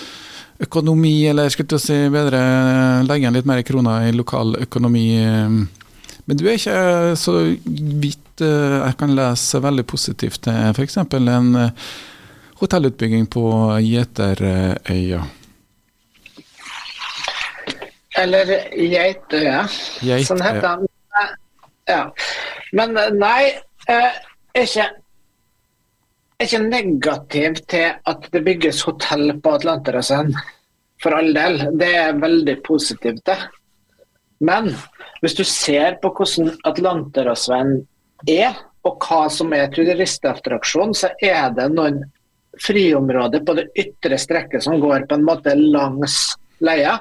økonomi, 0.64 1.18
eller 1.28 1.52
skulle 1.52 1.76
jeg 1.76 1.84
si 1.84 2.00
bedre 2.14 2.40
legge 3.04 3.26
igjen 3.26 3.36
litt 3.36 3.50
mer 3.50 3.64
kroner 3.68 4.08
i 4.08 4.16
lokal 4.16 4.56
økonomi. 4.64 5.08
Men 6.24 6.40
du 6.40 6.46
er 6.48 6.56
ikke 6.56 7.18
så 7.20 7.36
vidt 7.76 8.20
jeg 8.40 8.96
kan 8.98 9.12
lese 9.14 9.60
veldig 9.62 9.84
positivt 9.86 10.46
til 10.48 10.72
f.eks. 10.72 10.96
en 11.04 11.52
hotellutbygging 12.62 13.28
på 13.34 13.44
Gjeterøya. 13.84 15.26
Eller 18.20 18.52
Geitøya, 18.78 19.64
Geit, 20.02 20.28
som 20.28 20.42
heter 20.44 20.84
den. 20.84 20.90
Ja. 21.90 22.04
Men 22.78 22.98
eh, 22.98 23.10
nei, 23.18 23.54
er 23.90 24.20
ikke, 24.58 24.86
ikke 26.44 26.62
negativ 26.66 27.64
til 27.72 27.98
at 27.98 28.28
det 28.34 28.44
bygges 28.46 28.84
hotell 28.88 29.34
på 29.42 29.56
Atlanterhavsøyen. 29.58 30.36
For 31.04 31.18
all 31.18 31.34
del. 31.36 31.60
Det 31.80 31.90
er 32.00 32.20
veldig 32.22 32.60
positivt, 32.64 33.26
det. 33.28 33.40
Men 34.44 34.70
hvis 35.24 35.36
du 35.36 35.44
ser 35.48 35.98
på 36.04 36.12
hvordan 36.16 36.54
Atlanterhavsveien 36.68 37.82
er, 38.30 38.56
og 38.84 39.04
hva 39.04 39.26
som 39.32 39.54
er 39.56 39.72
turistattraksjon, 39.72 40.92
så 40.96 41.14
er 41.24 41.54
det 41.56 41.70
noen 41.72 42.02
friområder 42.62 43.44
på 43.48 43.56
det 43.58 43.70
ytre 43.80 44.20
strekket 44.20 44.66
som 44.66 44.82
går 44.82 45.08
på 45.10 45.18
en 45.18 45.26
måte 45.26 45.56
langs 45.58 46.36
leia. 46.64 46.98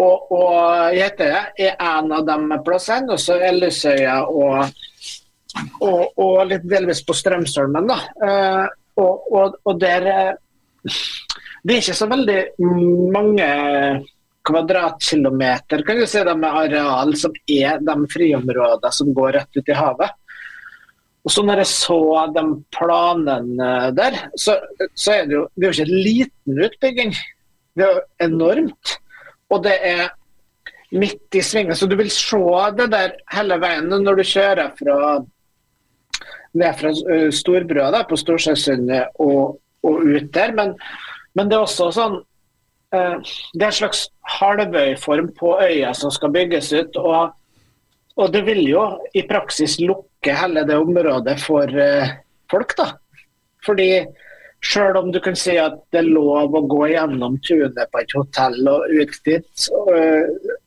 Og, 0.00 0.32
og 0.32 0.94
Gjetøya 0.96 1.40
er 1.60 1.74
en 1.76 2.12
av 2.16 2.28
de 2.28 2.60
plassene. 2.64 3.14
Og 3.14 3.20
så 3.20 3.36
Ellisøya 3.50 4.20
og, 4.28 4.70
og, 5.80 6.04
og, 6.16 6.38
litt 6.48 6.64
delvis 6.68 7.02
på 7.06 7.16
Strømsholmen. 7.16 7.90
da. 7.90 7.98
Uh, 8.22 8.64
og, 9.00 9.58
og, 9.64 9.74
der 9.80 10.08
uh, 10.08 10.94
Det 11.62 11.74
er 11.74 11.82
ikke 11.82 11.98
så 11.98 12.08
veldig 12.08 12.40
mange 13.12 13.50
kvadratkilometer 14.48 15.82
kan 15.84 15.98
du 16.00 16.06
si, 16.08 16.22
de 16.24 16.32
med 16.32 16.56
areal 16.62 17.12
som 17.20 17.34
er 17.44 17.82
de 17.84 17.96
friområdene 18.08 18.92
som 18.96 19.10
går 19.14 19.34
rett 19.36 19.58
ut 19.58 19.68
i 19.68 19.76
havet. 19.76 20.14
Og 21.20 21.34
så 21.34 21.44
når 21.44 21.60
jeg 21.60 21.70
så 21.74 22.00
de 22.32 22.44
planene 22.72 23.70
der, 23.92 24.16
så, 24.40 24.56
så 24.96 25.18
er 25.18 25.28
det 25.28 25.36
jo 25.36 25.44
det 25.52 25.66
er 25.66 25.68
jo 25.68 25.76
ikke 25.76 25.88
en 25.90 26.04
liten 26.08 26.62
utbygging. 26.64 27.14
Det 27.76 27.84
er 27.84 27.92
jo 27.92 28.02
enormt. 28.24 28.96
Og 29.50 29.62
det 29.64 29.76
er 29.86 30.08
midt 30.90 31.34
i 31.38 31.42
svingen. 31.42 31.76
Så 31.76 31.86
du 31.86 31.96
vil 31.98 32.10
se 32.10 32.40
det 32.78 32.88
der 32.92 33.14
hele 33.34 33.58
veien 33.62 33.90
når 33.90 34.20
du 34.20 34.26
kjører 34.26 34.72
fra 34.78 35.20
ned 36.58 36.78
fra 36.80 36.90
Storbrua 37.34 38.02
på 38.08 38.18
Storsjøsundet 38.18 39.20
og, 39.22 39.60
og, 39.86 40.00
ut 40.02 40.30
der. 40.34 40.54
Men, 40.56 40.74
men, 41.34 41.50
det 41.50 41.58
er 41.58 41.66
også 41.66 41.90
sånn 41.94 42.16
uh, 42.18 43.16
Det 43.54 43.62
er 43.62 43.68
en 43.68 43.78
slags 43.82 44.08
halvøyform 44.38 45.30
på 45.38 45.54
øya 45.62 45.92
som 45.96 46.12
skal 46.14 46.34
bygges 46.34 46.72
ut. 46.74 46.98
Og, 46.98 47.36
og, 48.16 48.26
det 48.34 48.42
vil 48.48 48.64
jo 48.66 48.86
i 49.14 49.24
praksis 49.28 49.78
lukke 49.82 50.34
hele 50.36 50.66
det 50.68 50.78
området 50.78 51.38
for 51.42 51.70
uh, 51.70 52.16
folk, 52.50 52.74
da. 52.78 52.92
Fordi 53.66 53.92
Sjøl 54.60 54.98
om 55.00 55.08
du 55.12 55.20
kan 55.24 55.36
si 55.38 55.54
at 55.56 55.78
det 55.92 56.02
er 56.02 56.12
lov 56.12 56.52
å 56.56 56.66
gå 56.68 56.90
gjennom 56.92 57.38
tunet 57.46 57.90
på 57.90 58.00
et 58.02 58.14
hotell 58.16 58.58
og 58.68 58.92
ut 58.92 59.14
dit, 59.24 59.46
så, 59.56 59.84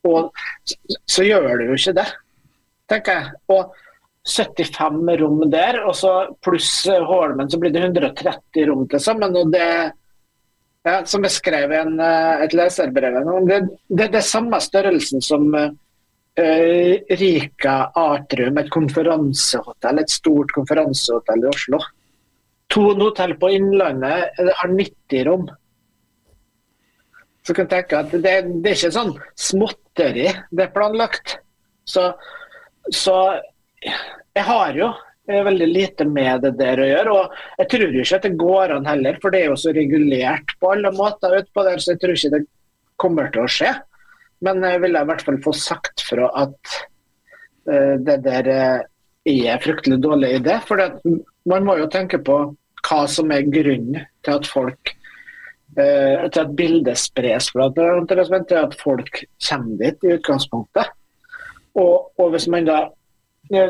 og, 0.09 0.45
så 1.05 1.25
gjør 1.27 1.51
du 1.61 1.67
jo 1.67 1.77
ikke 1.77 1.93
det, 1.99 2.07
tenker 2.89 3.19
jeg. 3.19 3.35
Og 3.53 3.75
75 4.23 5.11
rom 5.19 5.43
der, 5.51 5.81
og 5.83 5.93
så 5.99 6.13
pluss 6.41 6.71
Holmen, 6.87 7.51
så 7.51 7.59
blir 7.59 7.73
det 7.75 7.83
130 7.83 8.69
rom 8.69 8.87
til 8.89 9.03
sammen. 9.03 9.35
og 9.35 9.51
det 9.53 9.67
ja, 10.83 10.99
som 11.07 11.23
jeg 11.23 11.37
skrev 11.37 11.71
i 11.71 11.79
et 12.43 12.53
leserbrev, 12.55 13.21
det, 13.47 13.59
det, 13.87 14.09
det 14.11 14.19
er 14.19 14.25
samme 14.27 14.59
størrelsen 14.59 15.23
som 15.23 15.45
uh, 15.55 15.69
Rika 17.21 17.75
Atrium, 17.95 18.57
et 18.59 18.71
konferansehotell, 18.73 20.01
et 20.01 20.11
stort 20.11 20.51
konferansehotell 20.55 21.45
i 21.45 21.51
Oslo. 21.51 21.79
Thon 22.73 23.01
hotell 23.03 23.35
på 23.37 23.51
Innlandet 23.53 24.39
har 24.57 24.71
90 24.71 25.25
rom. 25.27 25.47
Så 27.43 27.53
kan 27.53 27.67
jeg 27.67 27.73
tenke 27.73 27.99
at 27.99 28.13
det, 28.13 28.35
det 28.63 28.71
er 28.71 28.77
ikke 28.77 28.93
sånn 28.95 29.15
småtteri 29.37 30.29
det 30.49 30.65
er 30.65 30.73
planlagt. 30.73 31.37
Så, 31.85 32.07
så 32.89 33.17
jeg 33.83 34.45
har 34.47 34.77
jo 34.79 34.93
veldig 35.27 35.67
lite 35.67 36.05
med 36.07 36.43
det 36.43 36.53
der 36.59 36.81
å 36.81 36.87
gjøre. 36.87 37.15
Og 37.17 37.59
jeg 37.61 37.69
tror 37.73 37.85
jo 37.85 38.03
ikke 38.03 38.19
at 38.19 38.27
det 38.27 38.39
går 38.39 38.75
an 38.77 38.87
heller, 38.89 39.19
for 39.21 39.33
det 39.33 39.43
er 39.43 39.51
jo 39.51 39.59
så 39.59 39.73
regulert 39.75 40.55
på 40.59 40.71
alle 40.73 40.93
måter 40.95 41.37
utpå 41.39 41.67
der, 41.67 41.79
så 41.79 41.93
jeg 41.93 42.01
tror 42.01 42.15
ikke 42.17 42.33
det 42.37 42.41
kommer 43.01 43.29
til 43.33 43.43
å 43.43 43.51
skje. 43.51 43.75
Men 44.43 44.63
jeg 44.67 44.81
vil 44.83 44.97
i 44.99 45.05
hvert 45.07 45.23
fall 45.23 45.39
få 45.43 45.53
sagt 45.55 46.03
fra 46.03 46.31
at 46.43 46.73
uh, 47.69 47.95
det 48.03 48.17
der 48.25 48.49
uh, 48.51 48.81
er 49.29 49.63
fryktelig 49.63 50.01
dårlig 50.03 50.33
idé. 50.41 50.57
For 50.67 50.81
man 51.47 51.67
må 51.67 51.77
jo 51.79 51.91
tenke 51.91 52.19
på 52.23 52.41
hva 52.83 53.05
som 53.09 53.31
er 53.33 53.47
grunnen 53.47 54.03
til 54.25 54.35
at 54.35 54.49
folk 54.49 54.93
uh, 55.77 56.25
til 56.29 56.41
at 56.43 56.55
bildet 56.57 56.99
spres 56.99 57.49
fra 57.53 57.69
til 57.73 58.57
at 58.59 58.75
folk 58.81 59.23
kommer 59.47 59.77
dit 59.81 60.03
i 60.07 60.15
utgangspunktet. 60.17 60.91
Og, 61.79 62.11
og 62.19 62.33
hvis 62.35 62.47
man 62.47 62.69
da 62.69 62.83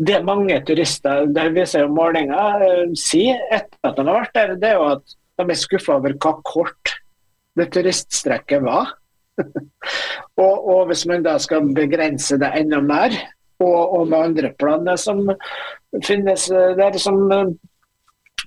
Det 0.00 0.22
mange 0.24 0.54
turister 0.64 1.26
det 1.28 1.50
viser 1.52 1.82
jo 1.84 1.90
målinger 1.92 2.62
uh, 2.64 2.92
sier 2.96 3.36
etter 3.52 3.90
at 3.90 3.98
de 3.98 4.06
har 4.06 4.16
vært 4.22 4.38
der, 4.38 4.54
det 4.56 4.70
er 4.70 4.78
jo 4.78 4.86
at 4.94 5.12
de 5.36 5.44
er 5.44 5.60
skuffa 5.60 5.98
over 5.98 6.14
hva 6.16 6.32
kort 6.40 6.94
det 7.58 7.66
turiststrekket 7.74 8.64
var. 8.64 8.94
og, 10.40 10.54
og, 10.56 10.86
hvis 10.88 11.04
man 11.08 11.24
da 11.26 11.36
skal 11.40 11.68
begrense 11.76 12.38
det 12.40 12.48
enda 12.56 12.80
mer, 12.84 13.12
og, 13.60 13.80
og 13.98 14.08
med 14.08 14.30
andre 14.30 14.52
planer 14.56 14.96
som 15.00 15.26
finnes 16.06 16.46
der 16.48 16.96
som 17.00 17.28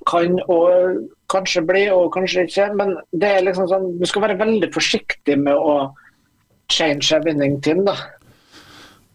kan 0.08 0.38
og 0.50 1.04
kanskje 1.32 1.64
bli, 1.66 1.84
og 1.92 2.12
kanskje 2.14 2.46
ikke. 2.48 2.70
Men 2.78 2.96
det 3.12 3.30
er 3.30 3.46
liksom 3.46 3.68
sånn, 3.70 3.92
du 4.00 4.06
skal 4.08 4.26
være 4.26 4.40
veldig 4.40 4.70
forsiktig 4.74 5.38
med 5.40 5.54
å 5.54 5.94
change 6.72 7.12
a 7.14 7.20
winning 7.24 7.60
team, 7.64 7.84
da. 7.86 7.96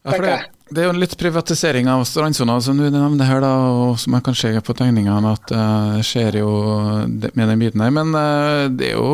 Ja, 0.08 0.16
det, 0.16 0.36
det, 0.72 0.82
er 0.82 0.88
jo 0.88 1.00
litt 1.00 1.18
privatisering 1.20 1.90
av 1.92 2.06
strandsona 2.08 2.56
som 2.64 2.80
du 2.80 2.88
nevner 2.88 3.28
her, 3.28 3.42
da, 3.44 3.52
og 3.84 3.98
som 4.02 4.16
jeg 4.16 4.26
kan 4.26 4.38
se 4.38 4.54
på 4.64 4.76
tegningene 4.78 5.34
at 5.36 5.50
det 5.52 5.60
uh, 5.60 6.06
skjer 6.06 6.40
jo 6.40 6.54
med 7.06 7.44
den 7.44 7.60
biten 7.60 7.84
her. 7.84 7.94
Men 7.94 8.16
uh, 8.16 8.70
det 8.72 8.94
er 8.94 8.96
jo 8.96 9.10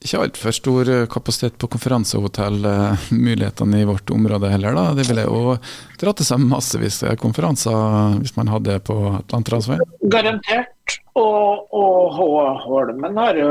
ikke 0.00 0.20
altfor 0.24 0.54
stor 0.56 0.88
eh, 0.88 1.06
kapasitet 1.12 1.58
på 1.60 1.68
konferansehotell, 1.74 2.62
uh, 2.64 3.08
mulighetene 3.12 3.82
i 3.82 3.88
vårt 3.88 4.10
område 4.14 4.48
heller. 4.48 4.72
da. 4.72 4.84
Det 4.96 5.04
ville 5.10 5.26
jo 5.26 5.56
dra 6.00 6.14
til 6.16 6.26
seg 6.26 6.44
massevis 6.48 7.02
konferanser 7.20 8.16
hvis 8.16 8.32
man 8.38 8.48
hadde 8.48 8.72
det 8.72 8.84
på 8.88 8.96
Atlanterhavsveien. 9.18 9.84
Garantert. 10.12 10.96
Og, 11.20 11.68
og 11.76 12.16
Holmen 12.64 13.18
har 13.20 13.36
jo 13.36 13.50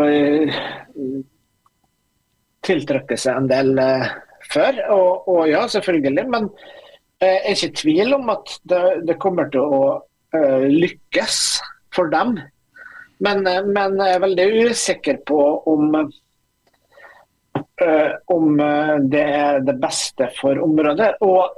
tiltrukket 2.65 3.21
seg 3.21 3.37
en 3.37 3.49
del 3.51 3.69
før. 4.49 4.79
Og, 4.95 5.29
og, 5.29 5.43
ja, 5.51 5.67
selvfølgelig. 5.69 6.25
Men 6.33 6.49
jeg 7.21 7.35
er 7.43 7.53
ikke 7.53 7.69
i 7.69 7.75
tvil 7.83 8.15
om 8.17 8.33
at 8.33 8.55
det, 8.71 8.81
det 9.05 9.19
kommer 9.21 9.51
til 9.53 9.69
å 9.69 9.83
lykkes 10.65 11.37
for 11.93 12.09
dem. 12.09 12.39
Men, 13.21 13.45
men, 13.45 14.01
jeg 14.01 14.17
er 14.17 14.25
veldig 14.25 14.49
usikker 14.71 15.21
på 15.29 15.39
om 15.69 15.93
uh, 17.57 18.11
om 18.33 18.57
det 19.11 19.23
er 19.23 19.61
det 19.65 19.77
beste 19.81 20.29
for 20.39 20.59
området. 20.63 21.13
Og, 21.25 21.53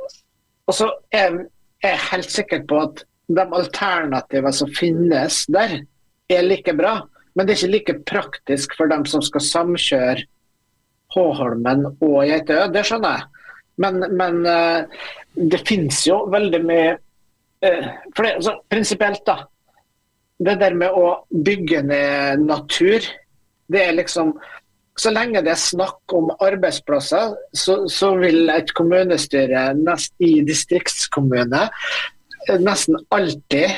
og 0.68 0.76
så 0.76 0.90
er 1.14 1.40
jeg 1.84 2.04
helt 2.12 2.32
sikker 2.32 2.66
på 2.70 2.82
at 2.86 3.04
de 3.32 3.46
alternativene 3.46 4.54
som 4.56 4.72
finnes 4.76 5.46
der, 5.52 5.82
er 6.32 6.46
like 6.48 6.74
bra. 6.78 7.02
Men 7.36 7.48
det 7.48 7.54
er 7.54 7.60
ikke 7.60 7.76
like 7.76 7.96
praktisk 8.08 8.76
for 8.78 8.92
dem 8.92 9.04
som 9.08 9.24
skal 9.24 9.44
samkjøre 9.44 10.28
Håholmen 11.12 11.90
og 11.90 12.22
Geitøya. 12.24 12.70
Det 12.72 12.86
skjønner 12.88 13.18
jeg. 13.18 13.48
Men, 13.84 14.04
men 14.16 14.38
det 15.36 15.60
finnes 15.68 16.00
jo 16.08 16.22
veldig 16.32 16.62
mye 16.64 16.94
for 18.16 18.24
det, 18.24 18.38
altså, 18.38 18.54
Prinsipielt, 18.72 19.26
da 19.28 19.42
det 20.46 20.58
der 20.62 20.76
med 20.78 20.96
å 20.98 21.22
bygge 21.30 21.84
ned 21.86 22.46
natur, 22.48 23.06
det 23.72 23.84
er 23.84 23.98
liksom 23.98 24.34
Så 25.00 25.12
lenge 25.14 25.42
det 25.46 25.54
er 25.54 25.60
snakk 25.60 26.14
om 26.16 26.32
arbeidsplasser, 26.44 27.36
så, 27.56 27.78
så 27.88 28.12
vil 28.20 28.52
et 28.52 28.74
kommunestyre 28.76 29.72
nest, 29.80 30.14
i 30.20 30.42
distriktskommune 30.46 31.64
eh, 32.50 32.60
nesten 32.60 33.00
alltid 33.16 33.72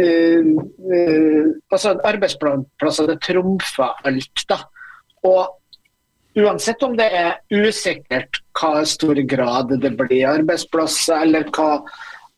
uh, 0.00 0.50
uh, 0.88 1.46
altså 1.68 1.94
Arbeidsplasser 2.08 3.10
det 3.12 3.20
trumfer 3.26 4.08
alt. 4.08 4.44
da. 4.48 4.62
Og 5.28 5.58
uansett 6.38 6.82
om 6.86 6.96
det 6.96 7.08
er 7.12 7.40
usikkert 7.52 8.40
hva 8.58 8.84
stor 8.88 9.20
grad 9.28 9.76
det 9.82 9.92
blir 10.00 10.30
arbeidsplasser, 10.30 11.26
eller 11.26 11.50
hva 11.52 11.82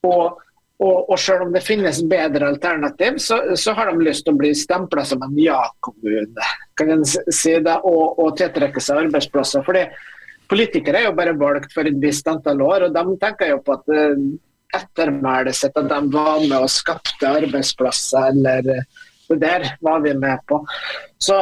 og 0.08 0.40
og, 0.80 1.10
og 1.12 1.18
selv 1.20 1.44
om 1.44 1.50
det 1.52 1.60
finnes 1.64 2.00
bedre 2.08 2.48
alternativ, 2.54 3.18
så, 3.20 3.40
så 3.60 3.74
har 3.76 3.90
de 3.90 4.06
lyst 4.06 4.24
til 4.24 4.32
å 4.32 4.40
bli 4.40 4.54
stempla 4.56 5.04
som 5.04 5.20
en 5.26 5.36
ja-kommune. 5.36 6.46
kan 6.78 6.94
en 6.94 7.04
si 7.04 7.52
det, 7.60 7.76
og, 7.84 8.16
og 8.16 8.38
tiltrekke 8.40 8.80
seg 8.80 9.04
arbeidsplasser. 9.04 9.66
fordi 9.66 9.84
Politikere 10.50 10.98
er 10.98 11.04
jo 11.06 11.14
bare 11.14 11.36
valgt 11.38 11.74
for 11.76 11.86
et 11.86 11.98
visst 12.02 12.26
antall 12.26 12.62
år, 12.66 12.88
og 12.88 12.96
de 12.96 13.18
tenker 13.22 13.52
jo 13.52 13.60
på 13.62 13.76
at 13.76 13.92
uh, 13.92 14.24
ettermælet 14.74 15.54
sitt 15.54 15.76
at 15.78 15.86
de 15.92 16.00
var 16.10 16.40
med 16.42 16.56
og 16.56 16.72
skapte 16.72 17.28
arbeidsplasser, 17.28 18.32
eller 18.32 18.72
uh, 18.80 19.06
det 19.30 19.38
der 19.44 19.68
var 19.84 20.00
vi 20.02 20.16
med 20.18 20.42
på. 20.48 20.58
Så, 21.22 21.38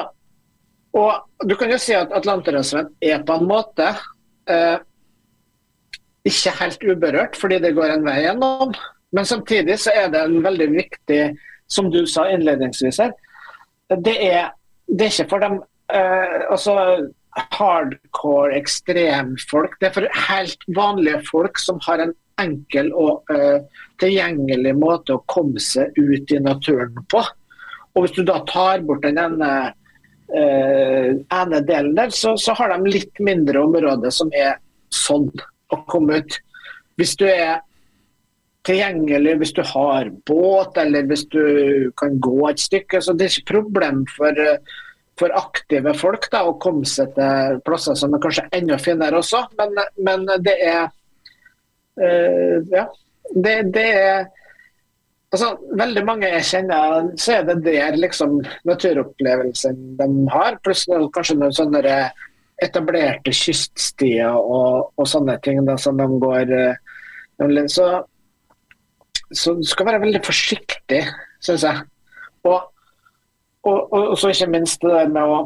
og 0.93 1.25
Du 1.49 1.55
kan 1.57 1.71
jo 1.71 1.79
si 1.81 1.95
at 1.95 2.13
Atlanterhavsveien 2.13 2.91
er 3.01 3.25
på 3.25 3.39
en 3.39 3.47
måte 3.49 3.87
eh, 4.51 4.79
ikke 6.27 6.55
helt 6.59 6.83
uberørt, 6.83 7.37
fordi 7.39 7.61
det 7.63 7.77
går 7.77 7.95
en 7.95 8.05
vei 8.05 8.17
gjennom. 8.25 8.75
Men 9.13 9.25
samtidig 9.25 9.79
så 9.81 9.95
er 9.97 10.11
det 10.13 10.21
en 10.21 10.43
veldig 10.45 10.69
viktig, 10.75 11.23
som 11.69 11.91
du 11.93 12.05
sa 12.09 12.27
innledningsvis 12.33 13.01
her, 13.03 13.13
det 14.05 14.17
er, 14.25 14.51
det 14.89 15.07
er 15.07 15.13
ikke 15.13 15.31
for 15.31 15.45
dem 15.45 15.59
eh, 15.93 16.37
altså 16.51 16.75
hardcore 17.57 18.57
ekstremfolk. 18.57 19.77
Det 19.81 19.89
er 19.89 19.97
for 19.97 20.21
helt 20.29 20.65
vanlige 20.77 21.23
folk 21.29 21.61
som 21.61 21.81
har 21.87 22.03
en 22.05 22.15
enkel 22.43 22.91
og 22.97 23.29
eh, 23.35 23.65
tilgjengelig 24.03 24.75
måte 24.79 25.17
å 25.17 25.25
komme 25.31 25.61
seg 25.63 25.97
ut 25.99 26.33
i 26.33 26.41
naturen 26.43 26.97
på. 27.11 27.23
Og 27.95 28.05
Hvis 28.05 28.17
du 28.19 28.23
da 28.27 28.41
tar 28.47 28.85
bort 28.87 29.03
den 29.03 29.19
ene, 29.19 29.73
uh, 30.31 31.09
ene 31.35 31.61
delen 31.67 31.97
der, 31.97 32.13
så, 32.15 32.37
så, 32.39 32.55
har 32.55 32.71
de 32.71 32.93
litt 32.93 33.19
mindre 33.19 33.65
områder 33.65 34.13
som 34.15 34.31
er 34.31 34.61
sånn 34.95 35.27
å 35.75 35.81
komme 35.91 36.21
ut. 36.21 36.37
Hvis 37.01 37.17
du 37.19 37.25
er 37.27 37.59
tilgjengelig 38.69 39.35
hvis 39.41 39.55
du 39.57 39.63
har 39.67 40.11
båt 40.29 40.79
eller 40.81 41.09
hvis 41.09 41.25
du 41.33 41.43
kan 41.99 42.19
gå 42.23 42.39
et 42.51 42.61
stykke. 42.61 43.01
Så 43.03 43.15
det 43.17 43.27
er 43.27 43.35
ikke 43.37 43.55
problem 43.55 44.05
for, 44.13 44.41
for 45.21 45.35
aktive 45.39 45.95
folk 45.99 46.29
da, 46.33 46.45
å 46.47 46.57
komme 46.63 46.89
seg 46.89 47.15
til 47.17 47.61
plasser 47.67 47.99
som 47.99 48.15
er 48.15 48.25
kanskje 48.25 48.49
enda 48.59 48.81
finere 48.83 49.21
også, 49.23 49.45
men, 49.61 49.79
men 50.05 50.27
det 50.45 50.57
er 50.69 50.89
uh, 50.89 52.59
Ja. 52.75 52.89
Det, 53.29 53.55
det, 53.75 53.83
er 53.93 54.23
altså, 55.35 55.51
Veldig 55.77 56.03
mange 56.09 56.31
jeg 56.31 56.47
kjenner, 56.49 57.11
så 57.21 57.35
er 57.35 57.43
det 57.45 57.59
der 57.67 57.99
liksom 58.01 58.39
naturopplevelsen 58.65 59.83
de 59.99 60.07
har. 60.33 60.57
Pluss 60.65 60.87
kanskje 60.89 61.37
noen 61.37 61.53
sånne 61.53 61.99
etablerte 62.65 63.35
kyststier 63.37 64.33
og, 64.33 64.95
og 64.97 65.11
sånne 65.11 65.37
ting 65.45 65.61
da, 65.69 65.77
som 65.77 66.01
de 66.01 66.09
går 66.25 66.55
uh, 66.57 67.67
så 67.69 67.91
så 69.35 69.55
du 69.59 69.67
skal 69.67 69.89
være 69.91 70.03
veldig 70.07 70.23
forsiktig, 70.25 71.03
syns 71.45 71.67
jeg. 71.67 71.85
Og, 72.49 72.71
og, 73.67 73.93
og, 73.93 74.15
så 74.19 74.33
ikke 74.33 74.51
minst 74.53 74.83
det 74.85 74.95
der 74.95 75.13
med 75.13 75.35
å 75.35 75.43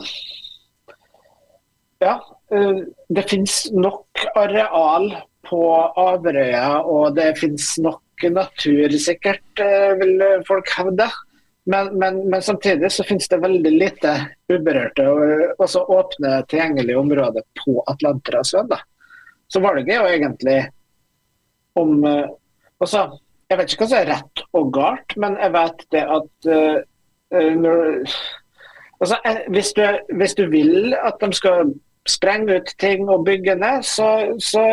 Ja, 2.02 2.16
eh, 2.50 2.82
det 3.14 3.28
finnes 3.30 3.68
nok 3.74 4.24
areal 4.34 5.12
på 5.46 5.60
Averøya, 6.02 6.82
og 6.82 7.14
det 7.14 7.36
finnes 7.38 7.76
nok 7.82 8.24
natur, 8.30 8.94
sikkert, 8.98 9.44
eh, 9.62 9.92
vil 10.00 10.24
folk 10.48 10.70
hevde. 10.76 11.06
Men, 11.64 11.92
men, 11.98 12.28
men, 12.30 12.42
samtidig 12.42 12.90
så 12.90 13.04
finnes 13.06 13.28
det 13.30 13.38
veldig 13.38 13.70
lite 13.70 14.12
uberørte 14.50 15.04
og 15.06 15.62
også 15.62 15.84
åpne, 15.94 16.40
tilgjengelige 16.50 16.98
områder 16.98 17.44
på 17.62 17.76
Atlanterhavsøya. 17.86 18.80
Så 19.46 19.62
valget 19.62 19.92
er 19.94 20.00
jo 20.00 20.10
egentlig 20.10 20.56
om 21.78 22.02
eh, 22.08 22.26
altså, 22.82 23.04
jeg 23.52 23.58
vet 23.60 23.72
ikke 23.74 23.84
hva 23.84 23.90
som 23.90 23.98
er 23.98 24.08
rett 24.08 24.42
og 24.56 24.70
galt, 24.72 25.14
men 25.20 25.36
jeg 25.36 25.52
vet 25.52 25.82
det 25.92 26.02
at 26.16 26.48
uh, 26.48 26.78
når, 27.32 28.14
altså, 29.00 29.18
hvis, 29.52 29.72
du, 29.76 29.82
hvis, 30.16 30.34
du, 30.38 30.46
vil 30.52 30.94
at 30.96 31.20
de 31.20 31.32
skal 31.36 31.74
sprenge 32.08 32.56
ut 32.56 32.72
ting 32.80 33.10
og 33.12 33.26
bygge 33.28 33.54
ned, 33.60 33.84
så, 33.84 34.08
så, 34.40 34.64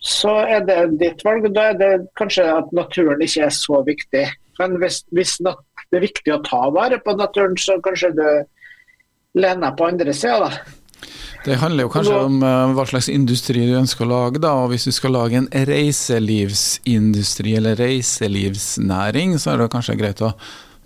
så 0.00 0.34
er 0.48 0.64
det 0.68 0.78
ditt 1.00 1.24
valg. 1.24 1.50
Da 1.54 1.70
er 1.72 1.78
det 1.80 1.92
kanskje 2.20 2.48
at 2.56 2.72
naturen 2.72 3.22
ikke 3.24 3.46
er 3.48 3.54
så 3.54 3.82
viktig. 3.86 4.24
Men 4.58 4.78
hvis, 4.80 5.02
hvis 5.12 5.36
det 5.44 5.54
er 5.98 6.06
viktig 6.06 6.34
å 6.34 6.42
ta 6.46 6.64
vare 6.74 7.00
på 7.04 7.16
naturen, 7.18 7.56
så 7.60 7.78
kanskje 7.84 8.14
du 8.16 8.26
lener 9.40 9.76
på 9.76 9.88
andre 9.90 10.14
sida, 10.14 10.48
da. 10.48 10.80
Det 11.44 11.58
handler 11.60 11.84
jo 11.84 11.90
kanskje 11.92 12.18
om 12.24 12.38
uh, 12.40 12.72
hva 12.72 12.86
slags 12.88 13.10
industri 13.12 13.66
du 13.68 13.74
ønsker 13.76 14.06
å 14.06 14.12
lage. 14.12 14.40
da, 14.40 14.54
og 14.62 14.70
Hvis 14.72 14.86
du 14.88 14.92
skal 14.96 15.12
lage 15.12 15.36
en 15.36 15.48
reiselivsindustri 15.52 17.56
eller 17.58 17.76
reiselivsnæring, 17.80 19.36
så 19.38 19.52
er 19.52 19.60
det 19.60 19.72
kanskje 19.74 19.98
greit 20.00 20.22
å 20.24 20.32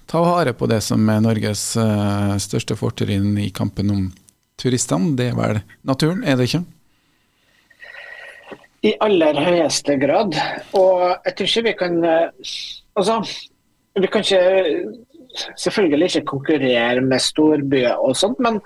ta 0.08 0.22
vare 0.24 0.56
på 0.56 0.66
det 0.70 0.80
som 0.82 1.04
er 1.12 1.22
Norges 1.22 1.62
uh, 1.78 2.34
største 2.42 2.74
fortrinn 2.80 3.36
i 3.38 3.52
kampen 3.54 3.94
om 3.94 4.08
turistene. 4.58 5.14
Det 5.18 5.30
er 5.30 5.38
vel 5.38 5.62
naturen, 5.86 6.24
er 6.26 6.40
det 6.40 6.50
ikke? 6.50 6.64
I 8.88 8.94
aller 9.04 9.38
høyeste 9.42 9.98
grad. 10.00 10.34
Og 10.78 11.26
jeg 11.26 11.38
tror 11.38 11.52
ikke 11.52 11.66
vi 11.68 11.78
kan 11.84 12.00
uh, 12.02 12.56
Altså, 12.98 13.20
vi 13.94 14.08
kan 14.10 14.24
ikke 14.24 15.52
selvfølgelig 15.54 16.06
ikke 16.08 16.26
konkurrere 16.26 17.02
med 17.04 17.22
storbyer 17.22 17.94
og 17.94 18.16
sånt, 18.18 18.40
men 18.42 18.58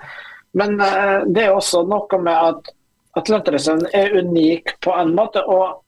men 0.57 0.75
uh, 0.81 1.23
det 1.27 1.47
er 1.47 1.55
også 1.55 1.83
noe 1.89 2.19
med 2.21 2.33
at 2.33 2.73
Atlanterhavsveien 3.17 3.87
er 3.93 4.15
unik 4.23 4.75
på 4.81 4.93
en 4.97 5.13
måte. 5.17 5.43
Og, 5.45 5.83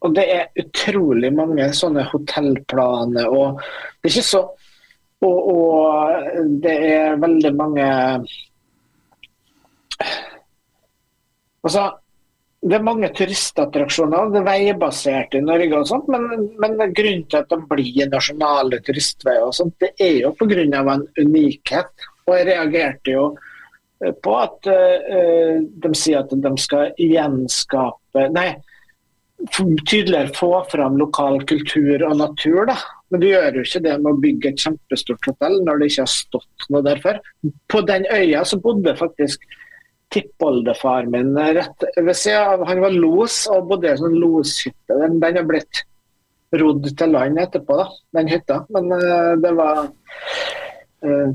og, 0.00 0.14
det 0.16 0.24
er 0.32 0.62
utrolig 0.62 1.30
mange 1.36 1.68
sånne 1.76 2.06
hotellplaner. 2.08 3.28
Og 3.28 3.60
det 3.60 4.08
er 4.08 4.16
ikke 4.16 4.30
så 4.30 4.48
Og, 5.18 5.38
og 5.50 6.44
det 6.62 6.76
er 6.92 7.16
veldig 7.18 7.50
mange 7.58 7.86
Altså, 11.58 11.88
det 12.58 12.74
er 12.74 12.82
mange 12.82 13.08
turistattraksjoner, 13.14 14.32
det 14.34 14.40
er 14.40 14.46
veibasert 14.48 15.36
i 15.38 15.42
Norge, 15.44 15.78
og 15.78 15.86
sånt, 15.86 16.08
men, 16.10 16.48
men 16.58 16.94
grunnen 16.96 17.26
til 17.30 17.38
at 17.38 17.52
de 17.52 17.58
blir 17.70 18.08
nasjonale 18.10 18.80
turistveier, 18.86 19.44
og 19.46 19.54
sånt, 19.54 19.76
det 19.78 19.92
er 20.02 20.24
jo 20.24 20.32
pga. 20.34 20.64
en 20.64 21.06
unikhet. 21.20 22.08
Og 22.26 22.34
jeg 22.34 22.48
reagerte 22.50 23.14
jo 23.14 23.28
eh, 24.02 24.10
på 24.12 24.34
at 24.36 24.68
uh, 24.68 25.62
de 25.62 25.92
sier 25.96 26.24
at 26.24 26.34
de 26.34 26.52
skal 26.60 26.90
gjenskape 26.98 28.26
Nei, 28.34 28.50
tydeligere 29.86 30.34
få 30.34 30.50
fram 30.72 30.98
lokal 30.98 31.38
kultur 31.46 32.02
og 32.08 32.16
natur. 32.18 32.66
da. 32.66 32.76
Men 33.10 33.22
du 33.22 33.28
gjør 33.28 33.60
jo 33.60 33.64
ikke 33.64 33.84
det 33.86 33.94
med 34.02 34.10
å 34.10 34.20
bygge 34.24 34.50
et 34.50 34.64
kjempestort 34.64 35.30
hotell 35.30 35.60
når 35.62 35.78
det 35.78 35.90
ikke 35.92 36.04
har 36.04 36.12
stått 36.12 36.68
noe 36.74 36.82
der 36.82 37.00
før. 37.04 37.20
På 37.70 37.84
den 37.86 38.04
øya 38.10 38.42
så 38.44 38.58
bodde 38.60 38.96
faktisk 38.98 39.46
tippoldefar 40.12 41.06
min 41.12 41.34
rett 41.36 41.84
ved 41.96 42.16
siden 42.16 42.54
av 42.54 42.66
Han 42.68 42.80
var 42.80 42.94
los 42.96 43.42
og 43.52 43.68
bodde 43.68 43.88
i 43.88 43.92
en 43.92 44.00
sånn 44.00 44.16
loshytte. 44.20 44.94
Den, 44.94 45.18
den 45.20 45.40
har 45.40 45.48
blitt 45.48 45.82
rodd 46.56 46.86
til 46.96 47.12
land 47.12 47.40
etterpå, 47.40 47.76
da, 47.76 47.88
den 48.18 48.30
hytta. 48.32 48.62
Men 48.72 48.88
uh, 48.94 49.34
det 49.40 49.52
var 49.58 49.82
uh, 51.04 51.28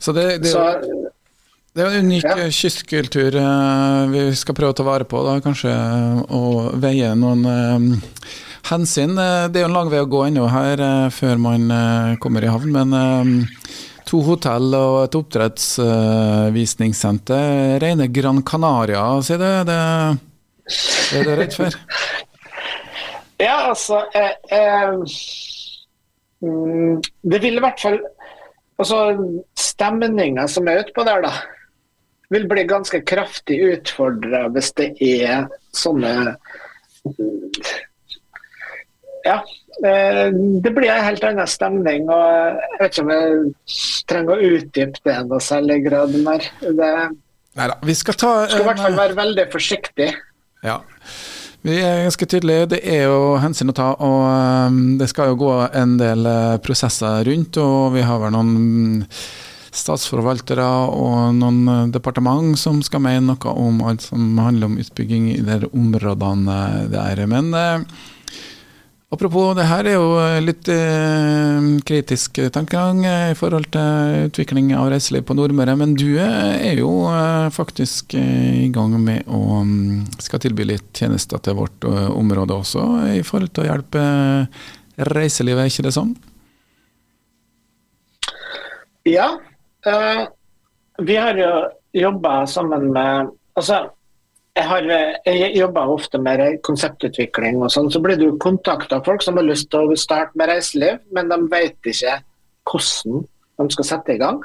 så 0.00 0.12
det, 0.16 0.26
det, 0.44 0.52
så, 0.52 0.66
det 1.76 1.84
er 1.84 1.96
en 1.98 2.08
unik 2.08 2.24
ja. 2.24 2.48
kystkultur 2.52 3.36
uh, 3.36 4.08
vi 4.12 4.28
skal 4.36 4.56
prøve 4.56 4.74
å 4.74 4.78
ta 4.78 4.86
vare 4.86 5.08
på, 5.08 5.22
da, 5.26 5.38
kanskje, 5.44 5.72
og 6.36 6.76
veie 6.80 7.12
noen 7.16 8.00
hensyn. 8.70 9.16
Det 9.16 9.56
er 9.56 9.64
jo 9.64 9.70
en 9.70 9.76
lang 9.78 9.92
vei 9.92 10.02
å 10.04 10.08
gå 10.08 10.26
ennå 10.28 10.48
her 10.52 10.82
før 11.16 11.40
man 11.40 11.72
kommer 12.20 12.44
i 12.44 12.52
havn, 12.52 12.76
men 12.76 13.40
To 14.10 14.18
hotell 14.26 14.74
og 14.74 15.04
et 15.04 15.14
oppdrettsvisningssenter. 15.14 17.78
Rene 17.82 18.06
Gran 18.10 18.42
Canaria, 18.42 19.22
sier 19.22 19.38
det. 19.38 19.64
Det 19.70 19.78
er 21.20 21.24
det 21.28 21.36
rett 21.44 21.54
for? 21.58 21.70
Ja, 23.40 23.70
altså 23.70 24.02
eh, 24.12 24.36
eh, 24.52 24.92
Det 27.22 27.38
vil 27.40 27.56
i 27.56 27.60
hvert 27.64 27.80
fall 27.80 28.00
Altså, 28.80 29.16
stemninga 29.56 30.48
som 30.48 30.68
er 30.68 30.80
utpå 30.84 31.04
der, 31.04 31.20
da, 31.24 31.32
vil 32.32 32.48
bli 32.48 32.64
ganske 32.68 33.00
kraftig 33.04 33.60
utfordra 33.66 34.48
hvis 34.52 34.72
det 34.76 34.94
er 35.04 35.46
sånne 35.76 36.36
Ja. 39.26 39.40
Eh, 39.80 40.26
det 40.64 40.72
blir 40.76 40.92
en 40.92 41.04
helt 41.04 41.24
annen 41.24 41.48
stemning. 41.48 42.08
og 42.12 42.60
Jeg 42.60 42.80
vet 42.80 42.92
ikke 42.92 43.06
om 43.06 43.12
jeg 43.14 43.74
trenger 44.10 44.32
å 44.36 44.54
utdype 44.54 45.04
det 45.08 45.18
noe 45.26 45.42
særlig 45.44 45.80
grad 45.88 46.16
mer. 46.24 46.46
Det 46.60 46.94
Neida, 47.58 47.76
vi 47.82 47.94
skal 47.98 48.14
ta 48.14 48.32
skal 48.46 48.62
i 48.62 48.66
hvert 48.68 48.80
fall 48.84 48.96
være 48.98 49.16
veldig 49.18 49.46
forsiktig. 49.52 50.12
Ja. 50.62 50.78
Vi 51.66 51.76
er 51.76 52.06
ganske 52.06 52.28
tydelige. 52.30 52.68
Det 52.76 52.80
er 52.88 53.02
jo 53.10 53.36
hensyn 53.42 53.72
å 53.72 53.76
ta, 53.76 53.90
og 54.00 54.22
um, 54.70 54.78
det 55.00 55.10
skal 55.10 55.32
jo 55.32 55.40
gå 55.42 55.52
en 55.76 55.98
del 56.00 56.24
eh, 56.28 56.56
prosesser 56.64 57.26
rundt. 57.28 57.58
Og 57.60 57.96
vi 57.96 58.04
har 58.06 58.22
vel 58.22 58.32
noen 58.32 59.02
statsforvaltere 59.70 60.64
og 60.94 61.34
noen 61.36 61.60
eh, 61.68 61.90
departement 61.92 62.56
som 62.58 62.80
skal 62.86 63.04
mene 63.04 63.34
noe 63.34 63.52
om 63.52 63.82
alt 63.90 64.06
som 64.08 64.40
handler 64.40 64.70
om 64.70 64.78
utbygging 64.80 65.28
i 65.34 65.42
de 65.44 65.68
områdene 65.68 66.88
der. 66.94 67.22
Men 67.28 67.52
eh, 67.52 67.84
Apropos, 69.10 69.56
det 69.58 69.64
her 69.66 69.88
er 69.90 69.96
jo 69.96 70.10
litt 70.38 70.68
eh, 70.70 71.64
kritisk 71.82 72.36
tankegang 72.54 73.00
i 73.02 73.34
forhold 73.34 73.66
til 73.74 74.28
utvikling 74.28 74.68
av 74.78 74.92
reiseliv 74.92 75.24
på 75.26 75.34
Nordmøre. 75.34 75.74
Men 75.80 75.96
du 75.98 76.14
er 76.22 76.78
jo 76.78 76.92
eh, 77.10 77.48
faktisk 77.50 78.14
eh, 78.14 78.68
i 78.68 78.70
gang 78.70 78.94
med 79.02 79.26
å 79.26 79.40
um, 79.64 80.04
skal 80.22 80.44
tilby 80.44 80.68
litt 80.70 80.94
tjenester 80.94 81.42
til 81.42 81.58
vårt 81.58 81.88
område 81.90 82.54
også, 82.62 82.84
i 83.16 83.24
forhold 83.26 83.50
til 83.50 83.64
å 83.64 83.68
hjelpe 83.72 84.04
reiselivet, 85.10 85.64
er 85.64 85.74
ikke 85.74 85.88
det 85.88 85.96
sånn? 85.96 86.14
Ja. 89.10 89.26
Vi 91.02 91.18
har 91.18 91.40
jo 91.40 91.52
jobba 91.98 92.44
sammen 92.46 92.92
med 92.94 93.34
Altså, 93.58 93.88
jeg, 94.58 94.66
har, 94.66 94.86
jeg 95.26 95.50
jobber 95.56 95.92
ofte 95.94 96.18
med 96.22 96.42
konseptutvikling, 96.66 97.60
og 97.62 97.70
sånn, 97.72 97.90
så 97.92 98.00
blir 98.02 98.18
du 98.18 98.28
kontakta 98.42 98.98
av 98.98 99.06
folk 99.06 99.22
som 99.24 99.38
har 99.38 99.46
lyst 99.46 99.70
til 99.72 99.92
å 99.92 99.98
starte 99.98 100.36
med 100.38 100.50
reiseliv, 100.50 100.98
men 101.14 101.30
de 101.30 101.38
vet 101.52 101.90
ikke 101.92 102.16
hvordan 102.70 103.22
de 103.60 103.76
skal 103.76 103.88
sette 103.92 104.16
i 104.16 104.20
gang. 104.20 104.40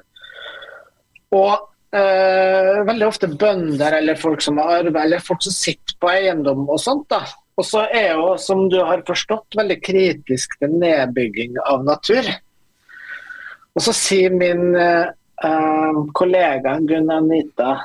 Og 1.36 1.56
eh, 1.96 2.84
veldig 2.88 3.08
ofte 3.08 3.32
bønder 3.32 3.98
eller 4.00 4.20
folk 4.20 4.46
som 4.46 4.62
har 4.62 4.80
arvet, 4.80 5.02
eller 5.02 5.26
folk 5.26 5.44
som 5.44 5.56
sitter 5.56 5.98
på 6.00 6.12
eiendom 6.14 6.64
og 6.70 6.80
sånt. 6.82 7.10
da. 7.12 7.24
Og 7.56 7.66
så 7.66 7.86
er 7.88 8.14
jo, 8.14 8.34
som 8.42 8.66
du 8.72 8.82
har 8.84 9.04
forstått, 9.08 9.56
veldig 9.58 9.80
kritisk 9.84 10.58
til 10.60 10.76
nedbygging 10.80 11.58
av 11.66 11.86
natur. 11.88 12.28
Og 13.76 13.84
så 13.84 13.94
sier 13.96 14.36
min 14.36 14.76
eh, 14.80 16.02
kollega 16.16 16.78
Gunn 16.88 17.12
Anita 17.12 17.78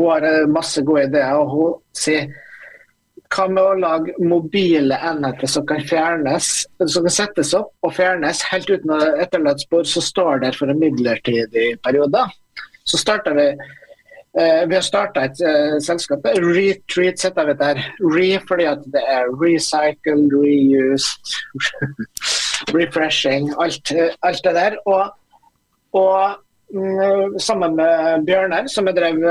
hun 0.00 0.14
har 0.14 0.28
eh, 0.28 0.46
masse 0.50 0.82
gode 0.86 1.08
ideer, 1.10 1.36
og 1.38 1.52
hun 1.54 1.76
sier 1.96 2.30
hva 3.30 3.46
med 3.46 3.62
å 3.62 3.74
lage 3.78 4.14
mobile 4.26 4.96
enheter 5.06 5.50
som 5.50 5.66
kan 5.66 5.82
fjernes, 5.86 6.48
som 6.82 7.04
kan 7.06 7.14
settes 7.14 7.52
opp 7.54 7.70
og 7.86 7.92
fjernes 7.94 8.42
helt 8.50 8.70
uten 8.70 8.90
å 8.90 8.98
etterlate 9.22 9.62
spor, 9.62 9.86
står 9.86 10.42
der 10.42 10.56
for 10.56 10.72
en 10.72 10.80
midlertidig 10.80 11.76
periode. 11.84 12.24
Så 12.82 12.98
starta 12.98 13.34
vi 13.36 13.46
eh, 13.52 14.62
Vi 14.66 14.74
har 14.74 14.82
starta 14.82 15.28
et 15.28 15.42
uh, 15.46 15.76
selskap. 15.82 16.26
Retreat 16.42 17.22
setter 17.22 17.52
vi 17.52 17.54
der. 17.60 17.82
Re 18.02 18.28
fordi 18.48 18.66
at 18.70 18.82
det 18.94 19.02
er 19.14 19.30
recycled, 19.38 20.34
reused, 20.34 21.34
refreshing, 22.78 23.52
alt, 23.62 23.94
alt, 24.26 24.42
det 24.42 24.56
der. 24.58 24.78
Og, 24.90 25.14
og 25.94 26.74
mm, 26.74 27.38
sammen 27.38 27.78
med 27.78 28.26
Bjørnar, 28.26 28.66
som 28.66 28.90
jeg 28.90 28.98
drev 28.98 29.22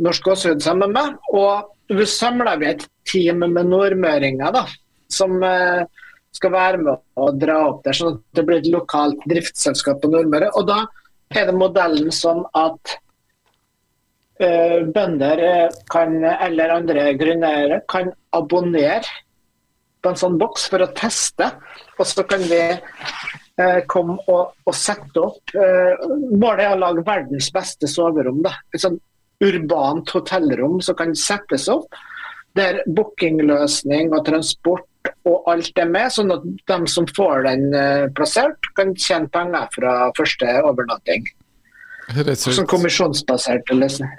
Norsk 0.00 0.26
Gåsehud 0.26 0.62
sammen 0.64 0.94
med. 0.96 1.16
Og 1.34 1.70
vi 1.90 2.06
samler 2.06 2.58
vi 2.60 2.70
et 2.70 2.86
team 3.08 3.42
med 3.42 3.66
nordmøringer 3.66 4.54
da, 4.54 4.64
som 5.10 5.38
uh, 5.42 5.82
skal 6.36 6.54
være 6.54 6.82
med 6.84 7.00
å 7.18 7.30
dra 7.34 7.58
opp 7.72 7.84
der, 7.86 7.96
sånn 7.96 8.14
at 8.14 8.38
det 8.38 8.46
blir 8.46 8.60
et 8.60 8.70
lokalt 8.70 9.22
driftsselskap 9.30 10.02
på 10.02 10.10
Nordmøre. 10.12 10.52
Og 10.58 10.68
da 10.70 10.84
er 11.34 11.48
det 11.48 11.56
modellen 11.58 12.12
sånn 12.14 12.44
at 12.58 12.94
uh, 14.44 14.78
bønder 14.94 15.42
kan, 15.90 16.14
eller 16.30 16.76
andre 16.76 17.10
grunneiere 17.18 17.82
kan 17.90 18.12
abonnere 18.36 19.02
på 20.00 20.12
en 20.12 20.22
sånn 20.22 20.38
boks 20.40 20.70
for 20.70 20.86
å 20.86 20.92
teste. 20.96 21.50
Og 21.98 22.06
så 22.06 22.22
kan 22.28 22.46
vi 22.46 22.62
uh, 22.70 23.80
komme 23.90 24.20
og, 24.30 24.54
og, 24.62 24.74
sette 24.78 25.20
opp 25.20 25.52
Målet 26.30 26.62
er 26.64 26.72
å 26.72 26.82
lage 26.86 27.02
verdens 27.04 27.50
beste 27.52 27.90
soverom. 27.90 28.44
da. 28.46 28.54
Et 28.70 28.80
sånn 28.80 28.96
urbant 29.40 30.10
hotellrom 30.14 30.80
som 30.84 30.96
kan 30.98 31.14
settes 31.16 31.68
opp. 31.72 31.88
Der 32.58 32.80
bookingløsning 32.90 34.10
og 34.16 34.24
transport 34.26 34.86
og 35.28 35.46
alt 35.48 35.78
er 35.80 35.88
med, 35.88 36.10
sånn 36.12 36.32
at 36.34 36.46
de 36.68 36.78
som 36.90 37.06
får 37.08 37.44
den 37.46 37.68
uh, 37.72 38.08
plassert, 38.16 38.70
kan 38.76 38.92
tjene 38.98 39.30
penger 39.32 39.68
fra 39.76 39.92
første 40.18 40.56
overnatting. 40.66 41.28
Sånn 42.10 42.66
kommisjonsbasert 42.68 43.70
løsning. 43.70 44.10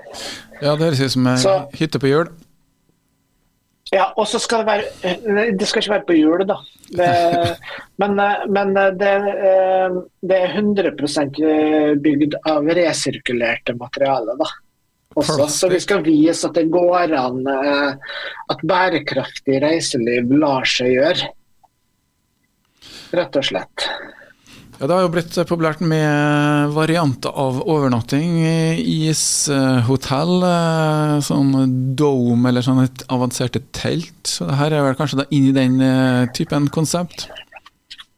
Ja, 0.62 0.78
det 0.80 0.88
høres 0.88 1.02
ut 1.04 1.14
som 1.18 1.28
ei 1.28 1.58
hytte 1.76 2.00
på 2.00 2.12
hjul. 2.12 2.32
Ja, 3.92 4.06
og 4.16 4.24
så 4.32 4.40
skal 4.40 4.62
det 4.62 4.72
være 4.72 5.56
Det 5.60 5.68
skal 5.68 5.82
ikke 5.82 5.92
være 5.98 6.06
på 6.08 6.16
hjulet, 6.16 6.48
da. 6.48 6.56
Det, 6.96 7.10
men, 8.02 8.16
eh, 8.24 8.46
men 8.48 8.72
eh, 8.80 8.94
det, 8.96 9.12
det, 10.32 10.38
er 10.38 10.56
100% 10.62 11.42
bygd 12.06 12.38
av 12.48 12.72
resirkulerte 12.78 13.76
materialer, 13.76 14.40
da 14.40 14.48
også. 15.16 15.48
Så 15.52 15.70
vi 15.72 15.82
skal 15.84 16.06
vise 16.06 16.48
at 16.48 16.58
det 16.58 16.70
går 16.72 17.14
an 17.18 17.44
eh, 17.52 18.16
at 18.52 18.66
bærekraftig 18.68 19.62
reiseliv 19.64 20.32
lar 20.42 20.68
seg 20.70 20.96
gjøre. 20.96 21.30
Rett 23.12 23.36
og 23.40 23.46
slett. 23.46 23.88
Ja, 24.82 24.88
Det 24.88 24.96
har 24.96 25.04
jo 25.04 25.12
blitt 25.14 25.36
populært 25.46 25.82
med 25.86 26.72
varianter 26.74 27.36
av 27.38 27.60
overnatting. 27.70 28.40
Ishotell, 28.82 30.34
eh, 30.48 31.20
sånn 31.22 31.52
dome 32.00 32.50
eller 32.50 32.66
sånn 32.66 32.82
et 32.88 33.04
avanserte 33.14 33.62
telt. 33.78 34.24
Så 34.26 34.48
det 34.50 34.58
her 34.58 34.74
er 34.74 34.88
vel 34.88 34.98
kanskje 34.98 35.22
da 35.22 35.28
inn 35.30 35.52
i 35.52 35.54
den 35.54 35.78
eh, 35.86 36.26
typen 36.34 36.66
konsept? 36.74 37.28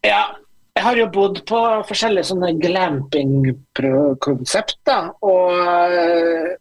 Ja, 0.08 0.30
jeg 0.74 0.84
har 0.88 0.96
jo 0.98 1.14
bodd 1.14 1.38
på 1.48 1.60
forskjellige 1.88 2.30
sånne 2.32 2.50
glamping-konsept. 2.60 4.88
Og, 5.24 5.52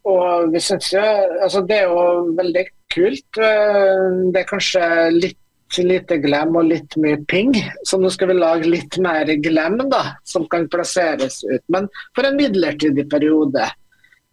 og 0.07 0.51
vi 0.53 0.59
syns 0.61 0.93
jo 0.93 1.03
Altså, 1.03 1.61
det 1.67 1.77
er 1.81 1.85
jo 1.89 2.01
veldig 2.37 2.65
kult. 2.93 3.31
Det 3.35 4.39
er 4.39 4.49
kanskje 4.49 4.83
litt 5.17 5.39
lite 5.81 6.17
glam 6.21 6.53
og 6.59 6.67
litt 6.69 6.93
mye 7.01 7.17
ping, 7.25 7.49
så 7.81 7.97
nå 7.97 8.05
skal 8.13 8.29
vi 8.29 8.35
lage 8.37 8.69
litt 8.69 8.93
mer 9.01 9.25
glam 9.41 9.81
da, 9.89 10.21
som 10.21 10.45
kan 10.45 10.69
plasseres 10.69 11.41
ut. 11.47 11.63
Men 11.73 11.89
for 12.13 12.21
en 12.27 12.37
midlertidig 12.37 13.09
periode. 13.09 13.65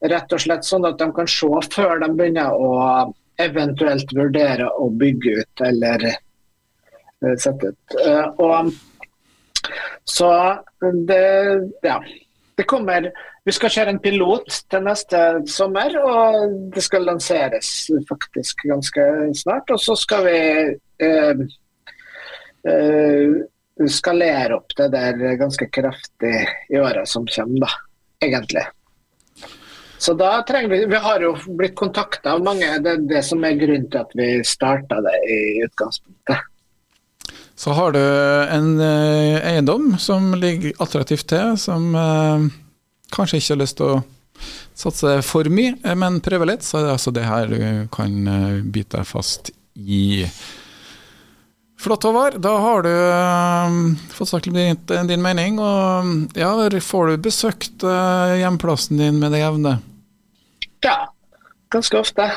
Rett 0.00 0.32
og 0.32 0.40
slett 0.40 0.64
sånn 0.64 0.86
at 0.88 0.96
de 1.00 1.12
kan 1.12 1.28
se 1.28 1.46
før 1.72 2.00
de 2.00 2.08
begynner 2.16 2.56
å 2.56 3.12
eventuelt 3.40 4.12
vurdere 4.16 4.68
å 4.68 4.88
bygge 5.00 5.34
ut 5.40 5.62
eller 5.64 6.04
eh, 6.08 7.34
sette 7.40 7.72
ut. 7.72 7.96
Eh, 8.00 8.26
og 8.40 8.72
så 10.04 10.32
det 10.80 11.70
Ja. 11.82 12.00
Det 12.56 12.66
kommer 12.68 13.12
Vi 13.46 13.52
skal 13.56 13.70
kjøre 13.72 13.94
en 13.94 14.02
pilot 14.04 14.56
til 14.68 14.82
neste 14.84 15.18
sommer, 15.48 15.94
og 15.96 16.56
det 16.74 16.82
skal 16.84 17.06
lanseres 17.08 17.70
faktisk 18.08 18.66
ganske 18.68 19.06
snart. 19.34 19.70
Og 19.72 19.80
så 19.80 19.96
skal 19.96 20.26
vi 20.26 20.40
eh, 21.06 21.40
eh, 22.68 23.38
skalere 23.88 24.58
opp 24.58 24.76
det 24.76 24.90
der 24.92 25.40
ganske 25.40 25.70
kraftig 25.72 26.34
i 26.68 26.82
åra 26.82 27.06
som 27.08 27.24
kommer, 27.32 27.64
da. 27.64 27.72
Egentlig. 28.28 28.66
Så 30.00 30.14
da 30.14 30.42
trenger 30.48 30.68
vi 30.68 30.84
Vi 30.92 30.96
har 30.96 31.24
jo 31.24 31.32
blitt 31.56 31.74
kontakta 31.80 32.36
av 32.36 32.44
mange. 32.44 32.68
Det 32.84 32.92
er 32.92 33.08
det 33.08 33.24
som 33.24 33.44
er 33.44 33.56
grunnen 33.60 33.88
til 33.88 34.04
at 34.04 34.14
vi 34.16 34.28
starta 34.44 35.00
det 35.04 35.16
i 35.32 35.40
utgangspunktet. 35.64 36.49
Så 37.60 37.70
har 37.70 37.92
du 37.92 38.00
en 38.48 38.80
eh, 38.80 39.36
eiendom 39.50 39.98
som 39.98 40.30
ligger 40.34 40.72
attraktivt 40.80 41.26
til, 41.28 41.58
som 41.60 41.90
eh, 41.92 42.46
kanskje 43.12 43.36
ikke 43.36 43.52
har 43.52 43.60
lyst 43.60 43.76
til 43.76 43.90
å 43.90 43.98
satse 44.80 45.18
for 45.28 45.50
mye, 45.52 45.74
eh, 45.84 45.92
men 45.92 46.22
prøve 46.24 46.48
litt. 46.48 46.64
Så 46.64 46.78
er 46.78 46.86
det 46.86 46.94
altså 46.94 47.12
det 47.12 47.26
her 47.28 47.52
du 47.52 47.60
kan 47.92 48.16
bite 48.72 49.02
deg 49.02 49.10
fast 49.10 49.52
i 49.76 50.24
Flott, 51.80 52.04
Håvard. 52.08 52.38
Da 52.40 52.54
har 52.64 52.88
du 52.88 52.94
fått 54.12 54.32
sagt 54.32 54.48
din, 54.48 54.80
din 54.88 55.20
mening. 55.24 55.60
Og 55.60 56.40
ja, 56.40 56.54
får 56.64 57.12
du 57.12 57.22
besøkt 57.28 57.84
hjemplassen 58.40 59.00
din 59.00 59.20
med 59.20 59.36
det 59.36 59.40
jevne? 59.44 59.78
Ja, 60.84 60.96
ganske 61.72 62.00
ofte. 62.00 62.28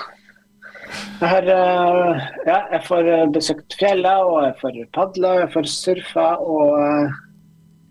Jeg, 0.93 1.29
har, 1.29 1.47
uh, 1.47 2.23
ja, 2.47 2.59
jeg 2.75 2.81
får 2.87 3.09
besøkt 3.33 3.77
fjellet, 3.79 4.27
og 4.27 4.43
jeg 4.45 4.55
får 4.61 4.79
padla, 4.95 5.33
jeg 5.43 5.51
får 5.55 5.69
surfa 5.71 6.27
og, 6.43 6.73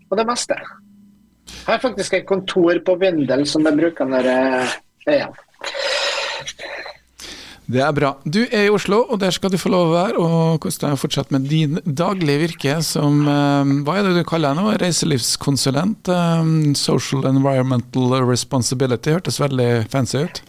og 0.09 0.19
det 0.19 0.27
meste. 0.29 0.59
Jeg 1.53 1.71
har 1.71 1.83
faktisk 1.83 2.13
et 2.17 2.27
kontor 2.27 2.79
på 2.85 2.95
Vindel 3.01 3.47
som 3.49 3.65
jeg 3.67 3.79
bruker 3.79 4.07
når 4.09 4.29
jeg 4.29 4.69
er 5.07 5.19
hjemme. 5.21 5.49
Det 7.73 7.79
er 7.79 7.93
bra. 7.95 8.09
Du 8.27 8.41
er 8.43 8.67
i 8.67 8.71
Oslo, 8.73 8.99
og 9.07 9.21
der 9.21 9.31
skal 9.31 9.51
du 9.53 9.57
få 9.57 9.71
lov 9.71 9.87
å 9.87 9.93
være 9.93 10.19
og 10.19 10.57
kose 10.65 10.81
deg 10.81 10.99
fortsatt 10.99 11.31
med 11.31 11.47
din 11.47 11.79
daglige 11.85 12.41
virke 12.41 12.75
som 12.83 13.23
eh, 13.23 13.71
Hva 13.87 13.95
er 13.97 14.09
det 14.09 14.17
du 14.17 14.27
kaller 14.27 14.51
deg 14.51 14.59
nå? 14.59 14.73
Reiselivskonsulent? 14.83 16.11
Eh, 16.11 16.51
social 16.77 17.23
Environmental 17.31 18.17
Responsibility 18.27 19.15
hørtes 19.15 19.39
veldig 19.41 19.69
fancy 19.93 20.25
ut? 20.27 20.42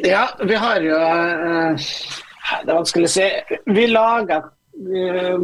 Ja, 0.00 0.26
vi 0.40 0.56
har 0.56 0.80
jo 0.80 0.96
eh, 0.96 1.88
Det 2.64 2.70
er 2.70 2.76
vanskelig 2.76 3.08
å 3.08 3.12
si. 3.12 3.28
Vi 3.68 3.86
lager 3.90 4.50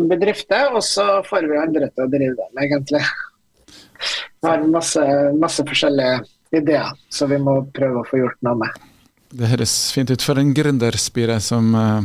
bedrifter, 0.08 0.72
og 0.72 0.82
så 0.84 1.20
får 1.26 1.48
vi 1.50 1.58
andre 1.61 1.90
til 1.92 2.06
å 2.06 2.11
drive 2.11 2.34
dem, 2.38 2.62
egentlig. 2.64 3.02
Vi 4.40 4.48
har 4.48 4.64
masse, 4.72 5.02
masse 5.38 5.64
forskjellige 5.68 6.22
ideer 6.58 6.94
som 7.12 7.30
vi 7.30 7.38
må 7.42 7.61
prøve 7.74 8.02
å 8.02 8.08
få 8.08 8.22
gjort 8.22 8.40
noe 8.46 8.62
med. 8.62 8.87
Det 9.28 9.50
høres 9.50 9.74
fint 9.92 10.11
ut 10.11 10.24
for 10.24 10.40
en 10.40 10.54
gründerspire 10.56 11.37
som 11.44 11.74
uh, 11.76 12.00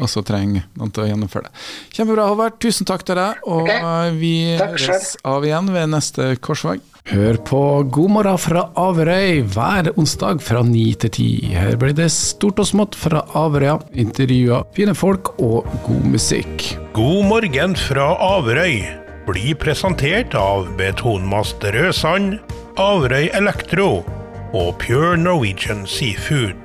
også 0.00 0.22
trenger 0.24 0.64
noen 0.78 0.92
til 0.94 1.04
å 1.04 1.08
gjennomføre 1.10 1.50
det. 1.50 1.66
Kjempebra, 1.92 2.30
Håvard. 2.30 2.56
Tusen 2.62 2.88
takk 2.88 3.04
til 3.04 3.20
deg. 3.20 3.42
Og 3.44 3.66
okay. 3.66 4.14
vi 4.16 4.34
høres 4.56 5.12
av 5.28 5.44
igjen 5.44 5.68
ved 5.74 5.92
neste 5.92 6.32
korsvei. 6.40 6.78
Hør 7.10 7.34
på 7.42 7.60
God 7.90 8.12
morgen 8.14 8.38
fra 8.38 8.60
Averøy 8.78 9.40
hver 9.50 9.88
onsdag 9.98 10.38
fra 10.46 10.60
ni 10.62 10.92
til 10.94 11.10
ti. 11.10 11.26
Her 11.50 11.74
blir 11.80 11.96
det 11.98 12.06
stort 12.14 12.62
og 12.62 12.68
smått 12.68 12.94
fra 12.94 13.24
Averøya, 13.34 13.80
intervjuer, 13.98 14.62
fine 14.76 14.94
folk 14.94 15.32
og 15.42 15.66
god 15.82 16.06
musikk. 16.12 16.68
God 16.94 17.26
morgen 17.26 17.74
fra 17.74 18.12
Averøy 18.22 18.84
blir 19.26 19.58
presentert 19.58 20.36
av 20.38 20.70
Betonmast 20.78 21.66
Rødsand, 21.74 22.38
Averøy 22.78 23.32
Elektro 23.34 24.04
og 24.54 24.70
Pure 24.78 25.16
Norwegian 25.18 25.82
Seafood. 25.90 26.61